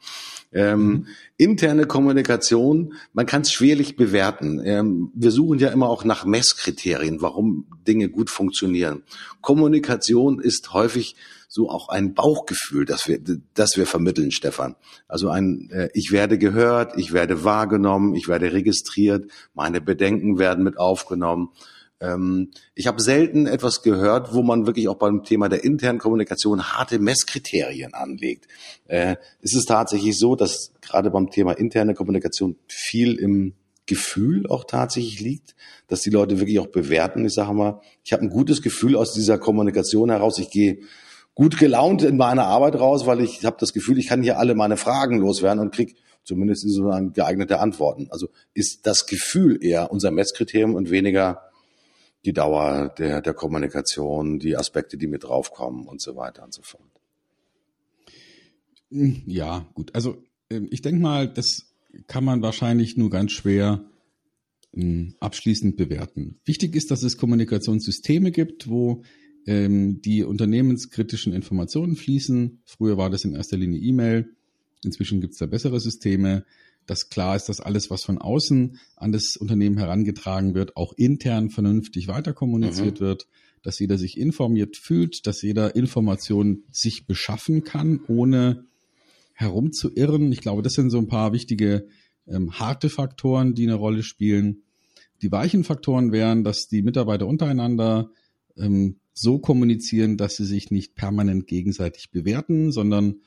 Ähm. 0.52 1.06
Interne 1.40 1.86
Kommunikation, 1.86 2.94
man 3.12 3.24
kann 3.24 3.42
es 3.42 3.52
schwerlich 3.52 3.94
bewerten. 3.94 4.60
Ähm, 4.64 5.12
wir 5.14 5.30
suchen 5.30 5.60
ja 5.60 5.68
immer 5.68 5.88
auch 5.88 6.02
nach 6.02 6.24
Messkriterien, 6.24 7.22
warum 7.22 7.66
Dinge 7.86 8.08
gut 8.08 8.28
funktionieren. 8.28 9.04
Kommunikation 9.40 10.40
ist 10.40 10.72
häufig 10.72 11.14
so 11.46 11.70
auch 11.70 11.88
ein 11.90 12.12
Bauchgefühl, 12.12 12.84
das 12.86 13.06
wir, 13.06 13.20
das 13.54 13.76
wir 13.76 13.86
vermitteln, 13.86 14.32
Stefan. 14.32 14.74
Also 15.06 15.28
ein, 15.28 15.70
äh, 15.70 15.90
ich 15.94 16.10
werde 16.10 16.38
gehört, 16.38 16.98
ich 16.98 17.12
werde 17.12 17.44
wahrgenommen, 17.44 18.16
ich 18.16 18.26
werde 18.26 18.52
registriert, 18.52 19.30
meine 19.54 19.80
Bedenken 19.80 20.40
werden 20.40 20.64
mit 20.64 20.76
aufgenommen. 20.76 21.50
Ähm, 22.00 22.50
ich 22.74 22.86
habe 22.86 23.02
selten 23.02 23.46
etwas 23.46 23.82
gehört, 23.82 24.32
wo 24.32 24.42
man 24.42 24.66
wirklich 24.66 24.88
auch 24.88 24.96
beim 24.96 25.24
Thema 25.24 25.48
der 25.48 25.64
internen 25.64 25.98
Kommunikation 25.98 26.62
harte 26.62 26.98
Messkriterien 26.98 27.94
anlegt. 27.94 28.46
Äh, 28.86 29.16
es 29.42 29.54
tatsächlich 29.64 30.18
so, 30.18 30.36
dass 30.36 30.72
gerade 30.80 31.10
beim 31.10 31.30
Thema 31.30 31.52
interne 31.52 31.94
Kommunikation 31.94 32.56
viel 32.68 33.14
im 33.14 33.54
Gefühl 33.86 34.46
auch 34.48 34.64
tatsächlich 34.64 35.20
liegt, 35.20 35.56
dass 35.88 36.02
die 36.02 36.10
Leute 36.10 36.38
wirklich 36.38 36.60
auch 36.60 36.68
bewerten. 36.68 37.24
Ich 37.24 37.34
sage 37.34 37.54
mal, 37.54 37.80
ich 38.04 38.12
habe 38.12 38.22
ein 38.22 38.30
gutes 38.30 38.62
Gefühl 38.62 38.94
aus 38.94 39.14
dieser 39.14 39.38
Kommunikation 39.38 40.10
heraus. 40.10 40.38
Ich 40.38 40.50
gehe 40.50 40.80
gut 41.34 41.58
gelaunt 41.58 42.02
in 42.02 42.16
meiner 42.16 42.44
Arbeit 42.44 42.76
raus, 42.76 43.06
weil 43.06 43.20
ich 43.20 43.44
habe 43.44 43.56
das 43.58 43.72
Gefühl, 43.72 43.98
ich 43.98 44.08
kann 44.08 44.22
hier 44.22 44.38
alle 44.38 44.54
meine 44.54 44.76
Fragen 44.76 45.18
loswerden 45.18 45.60
und 45.60 45.74
krieg 45.74 45.96
zumindest 46.22 46.68
so 46.68 46.90
geeignete 47.14 47.58
Antworten. 47.58 48.08
Also 48.10 48.28
ist 48.52 48.86
das 48.86 49.06
Gefühl 49.06 49.64
eher 49.64 49.90
unser 49.90 50.10
Messkriterium 50.10 50.74
und 50.74 50.90
weniger 50.90 51.47
die 52.24 52.32
Dauer 52.32 52.92
der, 52.98 53.20
der 53.20 53.34
Kommunikation, 53.34 54.38
die 54.38 54.56
Aspekte, 54.56 54.96
die 54.96 55.06
mit 55.06 55.24
draufkommen 55.24 55.86
und 55.86 56.00
so 56.00 56.16
weiter 56.16 56.44
und 56.44 56.52
so 56.52 56.62
fort. 56.62 56.82
Ja, 58.90 59.68
gut. 59.74 59.94
Also 59.94 60.22
ähm, 60.50 60.68
ich 60.70 60.82
denke 60.82 61.00
mal, 61.00 61.28
das 61.28 61.74
kann 62.06 62.24
man 62.24 62.42
wahrscheinlich 62.42 62.96
nur 62.96 63.10
ganz 63.10 63.32
schwer 63.32 63.84
ähm, 64.74 65.14
abschließend 65.20 65.76
bewerten. 65.76 66.40
Wichtig 66.44 66.74
ist, 66.74 66.90
dass 66.90 67.02
es 67.02 67.16
Kommunikationssysteme 67.16 68.30
gibt, 68.30 68.68
wo 68.68 69.02
ähm, 69.46 70.00
die 70.02 70.24
unternehmenskritischen 70.24 71.32
Informationen 71.32 71.96
fließen. 71.96 72.62
Früher 72.64 72.96
war 72.96 73.10
das 73.10 73.24
in 73.24 73.34
erster 73.34 73.56
Linie 73.56 73.80
E-Mail. 73.80 74.34
Inzwischen 74.84 75.20
gibt 75.20 75.32
es 75.32 75.38
da 75.38 75.46
bessere 75.46 75.80
Systeme 75.80 76.44
dass 76.88 77.10
klar 77.10 77.36
ist, 77.36 77.48
dass 77.48 77.60
alles, 77.60 77.90
was 77.90 78.02
von 78.02 78.18
außen 78.18 78.78
an 78.96 79.12
das 79.12 79.36
Unternehmen 79.36 79.76
herangetragen 79.76 80.54
wird, 80.54 80.76
auch 80.76 80.94
intern 80.94 81.50
vernünftig 81.50 82.08
weiter 82.08 82.32
kommuniziert 82.32 83.00
mhm. 83.00 83.04
wird, 83.04 83.26
dass 83.62 83.78
jeder 83.78 83.98
sich 83.98 84.18
informiert 84.18 84.76
fühlt, 84.76 85.26
dass 85.26 85.42
jeder 85.42 85.76
Informationen 85.76 86.64
sich 86.70 87.06
beschaffen 87.06 87.62
kann, 87.62 88.00
ohne 88.08 88.64
herumzuirren. 89.34 90.32
Ich 90.32 90.40
glaube, 90.40 90.62
das 90.62 90.72
sind 90.72 90.90
so 90.90 90.98
ein 90.98 91.08
paar 91.08 91.32
wichtige 91.32 91.86
ähm, 92.26 92.58
harte 92.58 92.88
Faktoren, 92.88 93.54
die 93.54 93.64
eine 93.64 93.74
Rolle 93.74 94.02
spielen. 94.02 94.62
Die 95.20 95.30
weichen 95.30 95.64
Faktoren 95.64 96.10
wären, 96.10 96.42
dass 96.42 96.68
die 96.68 96.82
Mitarbeiter 96.82 97.26
untereinander 97.26 98.10
ähm, 98.56 98.96
so 99.12 99.38
kommunizieren, 99.38 100.16
dass 100.16 100.36
sie 100.36 100.46
sich 100.46 100.70
nicht 100.70 100.94
permanent 100.94 101.46
gegenseitig 101.46 102.10
bewerten, 102.10 102.72
sondern 102.72 103.20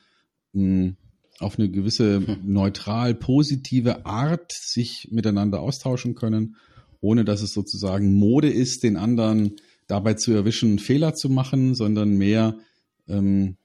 mh, 0.52 0.94
auf 1.42 1.58
eine 1.58 1.70
gewisse 1.70 2.26
hm. 2.26 2.38
neutral 2.44 3.14
positive 3.14 4.06
Art 4.06 4.52
sich 4.52 5.08
miteinander 5.10 5.60
austauschen 5.60 6.14
können, 6.14 6.56
ohne 7.00 7.24
dass 7.24 7.42
es 7.42 7.52
sozusagen 7.52 8.14
Mode 8.14 8.50
ist, 8.50 8.82
den 8.82 8.96
anderen 8.96 9.56
dabei 9.86 10.14
zu 10.14 10.32
erwischen, 10.32 10.78
Fehler 10.78 11.14
zu 11.14 11.28
machen, 11.28 11.74
sondern 11.74 12.16
mehr 12.16 12.58
ähm, 13.08 13.56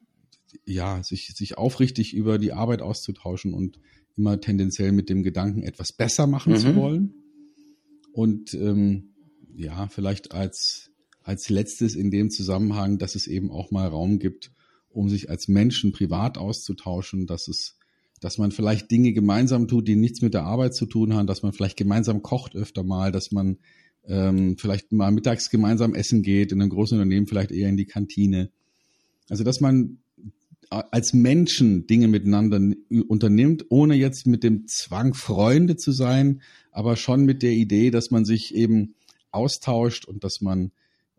ja 0.65 1.03
sich 1.03 1.33
sich 1.35 1.57
aufrichtig 1.57 2.13
über 2.13 2.37
die 2.37 2.53
Arbeit 2.53 2.81
auszutauschen 2.81 3.53
und 3.53 3.79
immer 4.17 4.41
tendenziell 4.41 4.91
mit 4.91 5.09
dem 5.09 5.23
Gedanken, 5.23 5.63
etwas 5.63 5.93
besser 5.93 6.27
machen 6.27 6.53
mhm. 6.53 6.57
zu 6.57 6.75
wollen. 6.75 7.13
Und 8.11 8.53
ähm, 8.55 9.13
ja, 9.55 9.87
vielleicht 9.87 10.31
als 10.31 10.91
als 11.21 11.49
letztes 11.49 11.95
in 11.95 12.09
dem 12.09 12.29
Zusammenhang, 12.29 12.97
dass 12.97 13.15
es 13.15 13.27
eben 13.27 13.51
auch 13.51 13.69
mal 13.69 13.87
Raum 13.87 14.17
gibt, 14.17 14.51
um 14.97 15.09
sich 15.09 15.29
als 15.29 15.47
Menschen 15.47 15.91
privat 15.91 16.37
auszutauschen, 16.37 17.27
dass 17.27 17.47
es, 17.47 17.77
dass 18.19 18.37
man 18.37 18.51
vielleicht 18.51 18.89
Dinge 18.89 19.13
gemeinsam 19.13 19.67
tut, 19.67 19.87
die 19.87 19.95
nichts 19.95 20.21
mit 20.21 20.33
der 20.33 20.43
Arbeit 20.43 20.73
zu 20.73 20.87
tun 20.87 21.13
haben, 21.13 21.27
dass 21.27 21.43
man 21.43 21.53
vielleicht 21.53 21.77
gemeinsam 21.77 22.23
kocht 22.23 22.55
öfter 22.55 22.83
mal, 22.83 23.11
dass 23.11 23.31
man 23.31 23.57
ähm, 24.07 24.57
vielleicht 24.57 24.91
mal 24.91 25.11
mittags 25.11 25.49
gemeinsam 25.49 25.93
essen 25.93 26.23
geht, 26.23 26.51
in 26.51 26.61
einem 26.61 26.71
großen 26.71 26.97
Unternehmen 26.97 27.27
vielleicht 27.27 27.51
eher 27.51 27.69
in 27.69 27.77
die 27.77 27.85
Kantine. 27.85 28.49
Also 29.29 29.43
dass 29.43 29.61
man 29.61 29.99
als 30.69 31.13
Menschen 31.13 31.87
Dinge 31.87 32.09
miteinander 32.09 32.59
unternimmt, 33.07 33.65
ohne 33.69 33.95
jetzt 33.95 34.27
mit 34.27 34.43
dem 34.43 34.67
Zwang 34.67 35.13
Freunde 35.13 35.77
zu 35.77 35.93
sein, 35.93 36.41
aber 36.71 36.97
schon 36.97 37.23
mit 37.23 37.41
der 37.41 37.53
Idee, 37.53 37.89
dass 37.89 38.11
man 38.11 38.25
sich 38.25 38.53
eben 38.53 38.95
austauscht 39.31 40.05
und 40.05 40.25
dass 40.25 40.41
man 40.41 40.71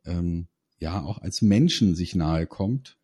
ähm, 0.05 0.49
ja 0.81 1.03
auch 1.03 1.23
als 1.23 1.41
Menschen 1.41 1.95
sich 1.95 2.15
nahe 2.15 2.47
kommt 2.47 2.98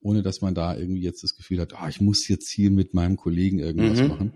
ohne 0.00 0.22
dass 0.22 0.40
man 0.40 0.54
da 0.54 0.76
irgendwie 0.76 1.02
jetzt 1.02 1.22
das 1.22 1.36
Gefühl 1.36 1.60
hat, 1.60 1.74
ah, 1.74 1.88
ich 1.88 2.00
muss 2.00 2.26
jetzt 2.28 2.50
hier 2.50 2.70
mit 2.70 2.94
meinem 2.94 3.16
Kollegen 3.16 3.58
irgendwas 3.58 4.00
mhm. 4.00 4.08
machen. 4.08 4.32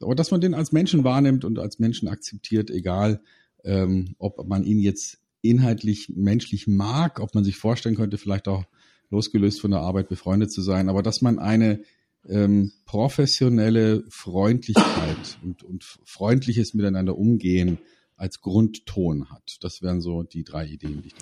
Aber 0.00 0.14
dass 0.14 0.30
man 0.30 0.40
den 0.40 0.54
als 0.54 0.72
Menschen 0.72 1.04
wahrnimmt 1.04 1.44
und 1.44 1.58
als 1.58 1.78
Menschen 1.78 2.08
akzeptiert, 2.08 2.70
egal 2.70 3.20
ähm, 3.64 4.14
ob 4.18 4.46
man 4.46 4.64
ihn 4.64 4.78
jetzt 4.78 5.18
inhaltlich 5.40 6.12
menschlich 6.14 6.66
mag, 6.66 7.20
ob 7.20 7.34
man 7.34 7.44
sich 7.44 7.56
vorstellen 7.56 7.96
könnte, 7.96 8.18
vielleicht 8.18 8.48
auch 8.48 8.64
losgelöst 9.10 9.60
von 9.60 9.70
der 9.70 9.80
Arbeit 9.80 10.08
befreundet 10.08 10.52
zu 10.52 10.62
sein, 10.62 10.88
aber 10.88 11.02
dass 11.02 11.22
man 11.22 11.38
eine 11.38 11.82
ähm, 12.28 12.72
professionelle 12.84 14.04
Freundlichkeit 14.08 15.38
und, 15.42 15.62
und 15.62 15.84
freundliches 16.04 16.74
Miteinander 16.74 17.16
umgehen 17.16 17.78
als 18.18 18.40
Grundton 18.40 19.30
hat. 19.30 19.58
Das 19.62 19.80
wären 19.80 20.00
so 20.00 20.24
die 20.24 20.44
drei 20.44 20.66
Ideen, 20.66 21.02
die 21.02 21.08
ich 21.08 21.14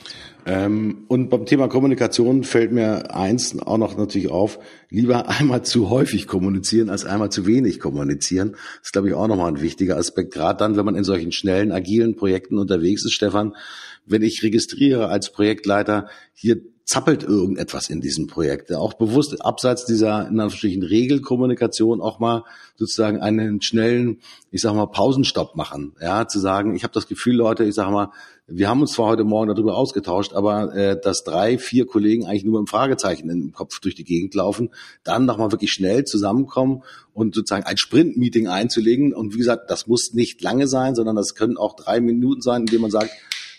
ähm, 0.46 1.04
Und 1.08 1.28
beim 1.28 1.44
Thema 1.44 1.68
Kommunikation 1.68 2.42
fällt 2.42 2.72
mir 2.72 3.14
eins 3.14 3.58
auch 3.60 3.78
noch 3.78 3.96
natürlich 3.96 4.30
auf, 4.30 4.58
lieber 4.88 5.28
einmal 5.28 5.62
zu 5.62 5.90
häufig 5.90 6.26
kommunizieren 6.26 6.88
als 6.90 7.04
einmal 7.04 7.30
zu 7.30 7.46
wenig 7.46 7.80
kommunizieren. 7.80 8.52
Das 8.52 8.86
ist, 8.86 8.92
glaube 8.92 9.08
ich, 9.08 9.14
auch 9.14 9.28
nochmal 9.28 9.52
ein 9.52 9.60
wichtiger 9.60 9.96
Aspekt, 9.96 10.32
gerade 10.32 10.58
dann, 10.58 10.76
wenn 10.76 10.86
man 10.86 10.96
in 10.96 11.04
solchen 11.04 11.32
schnellen, 11.32 11.70
agilen 11.70 12.16
Projekten 12.16 12.58
unterwegs 12.58 13.04
ist, 13.04 13.12
Stefan. 13.12 13.54
Wenn 14.06 14.22
ich 14.22 14.42
registriere 14.42 15.08
als 15.08 15.32
Projektleiter, 15.32 16.08
hier 16.32 16.60
zappelt 16.86 17.24
irgendetwas 17.24 17.90
in 17.90 18.00
diesem 18.00 18.28
Projekt. 18.28 18.72
Auch 18.72 18.94
bewusst 18.94 19.44
abseits 19.44 19.86
dieser 19.86 20.20
in 20.20 20.38
Anführungsstrichen 20.38 20.84
Regelkommunikation 20.84 22.00
auch 22.00 22.20
mal 22.20 22.44
sozusagen 22.76 23.20
einen 23.20 23.60
schnellen, 23.60 24.20
ich 24.52 24.60
sag 24.60 24.72
mal, 24.72 24.86
Pausenstopp 24.86 25.56
machen. 25.56 25.96
Ja, 26.00 26.28
zu 26.28 26.38
sagen, 26.38 26.76
ich 26.76 26.84
habe 26.84 26.94
das 26.94 27.08
Gefühl, 27.08 27.34
Leute, 27.34 27.64
ich 27.64 27.74
sag 27.74 27.90
mal, 27.90 28.12
wir 28.46 28.68
haben 28.68 28.80
uns 28.82 28.92
zwar 28.92 29.08
heute 29.08 29.24
Morgen 29.24 29.48
darüber 29.48 29.76
ausgetauscht, 29.76 30.32
aber 30.32 30.72
äh, 30.76 31.00
dass 31.00 31.24
drei, 31.24 31.58
vier 31.58 31.86
Kollegen 31.86 32.24
eigentlich 32.24 32.44
nur 32.44 32.52
mit 32.52 32.58
einem 32.60 32.66
Fragezeichen 32.68 33.28
im 33.30 33.52
Kopf 33.52 33.80
durch 33.80 33.96
die 33.96 34.04
Gegend 34.04 34.36
laufen, 34.36 34.70
dann 35.02 35.24
nochmal 35.24 35.50
wirklich 35.50 35.72
schnell 35.72 36.04
zusammenkommen 36.04 36.84
und 37.12 37.34
sozusagen 37.34 37.66
ein 37.66 37.78
Sprint-Meeting 37.78 38.46
einzulegen. 38.46 39.12
Und 39.12 39.34
wie 39.34 39.38
gesagt, 39.38 39.72
das 39.72 39.88
muss 39.88 40.14
nicht 40.14 40.40
lange 40.40 40.68
sein, 40.68 40.94
sondern 40.94 41.16
das 41.16 41.34
können 41.34 41.56
auch 41.56 41.74
drei 41.74 42.00
Minuten 42.00 42.42
sein, 42.42 42.60
indem 42.60 42.82
man 42.82 42.92
sagt, 42.92 43.10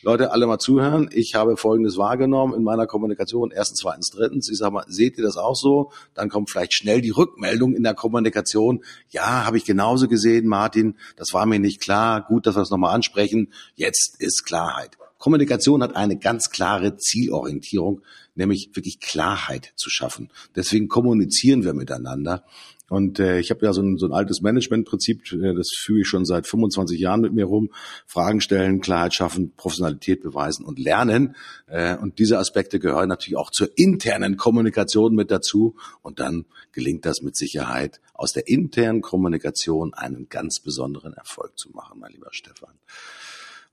Leute, 0.04 0.32
alle 0.32 0.46
mal 0.46 0.60
zuhören. 0.60 1.10
Ich 1.12 1.34
habe 1.36 1.58
Folgendes 1.58 1.98
wahrgenommen 1.98 2.54
in 2.54 2.64
meiner 2.64 2.86
Kommunikation. 2.86 3.52
Erstens, 3.52 3.80
zweitens, 3.80 4.12
drittens. 4.12 4.50
Ich 4.50 4.58
sage 4.58 4.74
mal, 4.74 4.86
seht 4.88 5.18
ihr 5.18 5.24
das 5.24 5.38
auch 5.38 5.56
so? 5.56 5.92
Dann 6.14 6.30
kommt 6.30 6.50
vielleicht 6.50 6.74
schnell 6.74 7.02
die 7.02 7.10
Rückmeldung 7.10 7.74
in 7.74 7.84
der 7.84 7.96
Kommunikation. 7.96 8.84
Ja, 9.10 9.46
habe 9.46 9.58
ich 9.58 9.66
genauso 9.66 10.08
gesehen, 10.08 10.48
Martin. 10.48 10.98
Das 11.16 11.34
war 11.34 11.46
mir 11.46 11.60
nicht 11.60 11.82
klar. 11.82 12.22
Gut, 12.22 12.46
dass 12.46 12.56
wir 12.56 12.62
es 12.62 12.70
nochmal 12.70 12.94
ansprechen. 12.94 13.52
Jetzt 13.76 14.16
ist 14.20 14.46
Klarheit. 14.46 14.98
Kommunikation 15.18 15.84
hat 15.84 15.96
eine 15.96 16.18
ganz 16.18 16.50
klare 16.50 16.98
Zielorientierung, 16.98 18.02
nämlich 18.36 18.72
wirklich 18.74 19.00
Klarheit 19.00 19.74
zu 19.76 19.90
schaffen. 19.90 20.30
Deswegen 20.56 20.88
kommunizieren 20.88 21.64
wir 21.64 21.74
miteinander. 21.74 22.44
Und 22.90 23.20
äh, 23.20 23.40
ich 23.40 23.52
habe 23.52 23.66
ja 23.66 23.74
so 23.74 23.82
ein, 23.82 23.98
so 23.98 24.06
ein 24.06 24.14
altes 24.14 24.42
Managementprinzip, 24.42 25.32
äh, 25.34 25.54
das 25.54 25.72
führe 25.76 26.02
ich 26.02 26.08
schon 26.08 26.26
seit 26.26 26.48
25 26.48 27.00
Jahren 27.00 27.22
mit 27.22 27.34
mir 27.34 27.46
rum. 27.46 27.70
Fragen 28.06 28.40
stellen, 28.40 28.80
Klarheit 28.80 29.14
schaffen, 29.14 29.54
Professionalität 29.58 30.22
beweisen 30.22 30.66
und 30.66 30.80
lernen. 30.80 31.36
Äh, 31.68 31.98
und 31.98 32.20
diese 32.20 32.40
Aspekte 32.40 32.80
gehören 32.80 33.10
natürlich 33.10 33.38
auch 33.38 33.52
zur 33.52 33.70
internen 33.76 34.38
Kommunikation 34.38 35.16
mit 35.16 35.32
dazu. 35.32 35.76
Und 36.02 36.20
dann 36.20 36.46
gelingt 36.72 37.06
das 37.06 37.22
mit 37.22 37.36
Sicherheit, 37.36 38.00
aus 38.14 38.32
der 38.32 38.48
internen 38.48 39.02
Kommunikation 39.02 39.94
einen 39.94 40.30
ganz 40.30 40.62
besonderen 40.62 41.14
Erfolg 41.14 41.58
zu 41.58 41.72
machen, 41.72 42.00
mein 42.00 42.14
lieber 42.14 42.30
Stefan. 42.32 42.76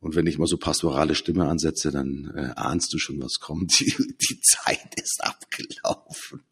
Und 0.04 0.14
wenn 0.16 0.26
ich 0.26 0.38
mal 0.38 0.46
so 0.46 0.58
pastorale 0.58 1.14
Stimme 1.14 1.46
ansetze, 1.46 1.90
dann 1.90 2.30
äh, 2.36 2.50
ahnst 2.56 2.92
du 2.92 2.98
schon, 2.98 3.22
was 3.22 3.40
kommt. 3.40 3.80
Die, 3.80 3.86
die 3.86 4.38
Zeit 4.42 5.00
ist 5.02 5.24
abgelaufen. 5.24 6.42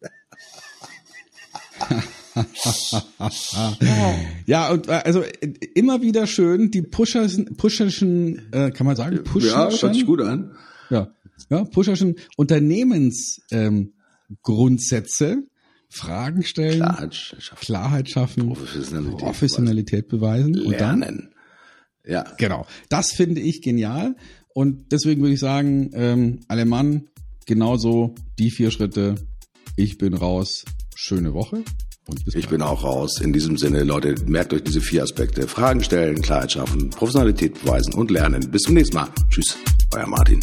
ja, 4.47 4.71
und 4.71 4.87
äh, 4.87 5.01
also 5.05 5.23
immer 5.75 6.01
wieder 6.01 6.25
schön, 6.25 6.71
die 6.71 6.81
Pusherschen, 6.81 7.55
Pusherschen, 7.57 8.51
äh, 8.51 8.71
kann 8.71 8.87
man 8.87 8.95
sagen, 8.95 9.23
Pusherschen? 9.23 9.71
Ja, 9.71 9.81
hört 9.81 9.93
sich 9.93 10.05
gut 10.05 10.21
an. 10.21 10.55
Ja, 10.89 11.13
ja 11.49 11.65
Pusherschen 11.65 12.15
Unternehmensgrundsätze, 12.37 15.25
ähm, 15.25 15.49
Fragen 15.89 16.43
stellen, 16.43 16.79
Klarheit 16.79 17.15
schaffen, 17.15 17.57
Klarheit 17.59 18.09
schaffen 18.09 18.47
Professionalität, 18.47 19.19
Professionalität 19.19 20.07
beweisen. 20.07 20.53
beweisen. 20.53 20.73
Und 20.73 20.81
dann, 20.81 21.01
Lernen. 21.01 21.32
Ja. 22.05 22.23
Genau. 22.37 22.65
Das 22.89 23.11
finde 23.11 23.41
ich 23.41 23.61
genial. 23.61 24.15
Und 24.53 24.91
deswegen 24.91 25.21
würde 25.21 25.33
ich 25.33 25.39
sagen, 25.39 25.91
ähm, 25.93 26.41
Alemann, 26.47 27.07
genauso 27.45 28.13
die 28.37 28.51
vier 28.51 28.71
Schritte. 28.71 29.15
Ich 29.75 29.97
bin 29.97 30.13
raus. 30.13 30.65
Schöne 30.95 31.33
Woche. 31.33 31.63
Und 32.05 32.25
bis 32.25 32.35
ich 32.35 32.49
bin 32.49 32.61
auch 32.61 32.83
raus. 32.83 33.19
In 33.21 33.33
diesem 33.33 33.57
Sinne, 33.57 33.83
Leute, 33.83 34.15
merkt 34.27 34.53
euch 34.53 34.63
diese 34.63 34.81
vier 34.81 35.03
Aspekte. 35.03 35.47
Fragen 35.47 35.83
stellen, 35.83 36.21
Klarheit 36.21 36.51
schaffen, 36.51 36.89
Professionalität 36.89 37.61
beweisen 37.61 37.93
und 37.93 38.11
lernen. 38.11 38.51
Bis 38.51 38.63
zum 38.63 38.75
nächsten 38.75 38.95
Mal. 38.95 39.09
Tschüss, 39.29 39.57
euer 39.95 40.07
Martin. 40.07 40.41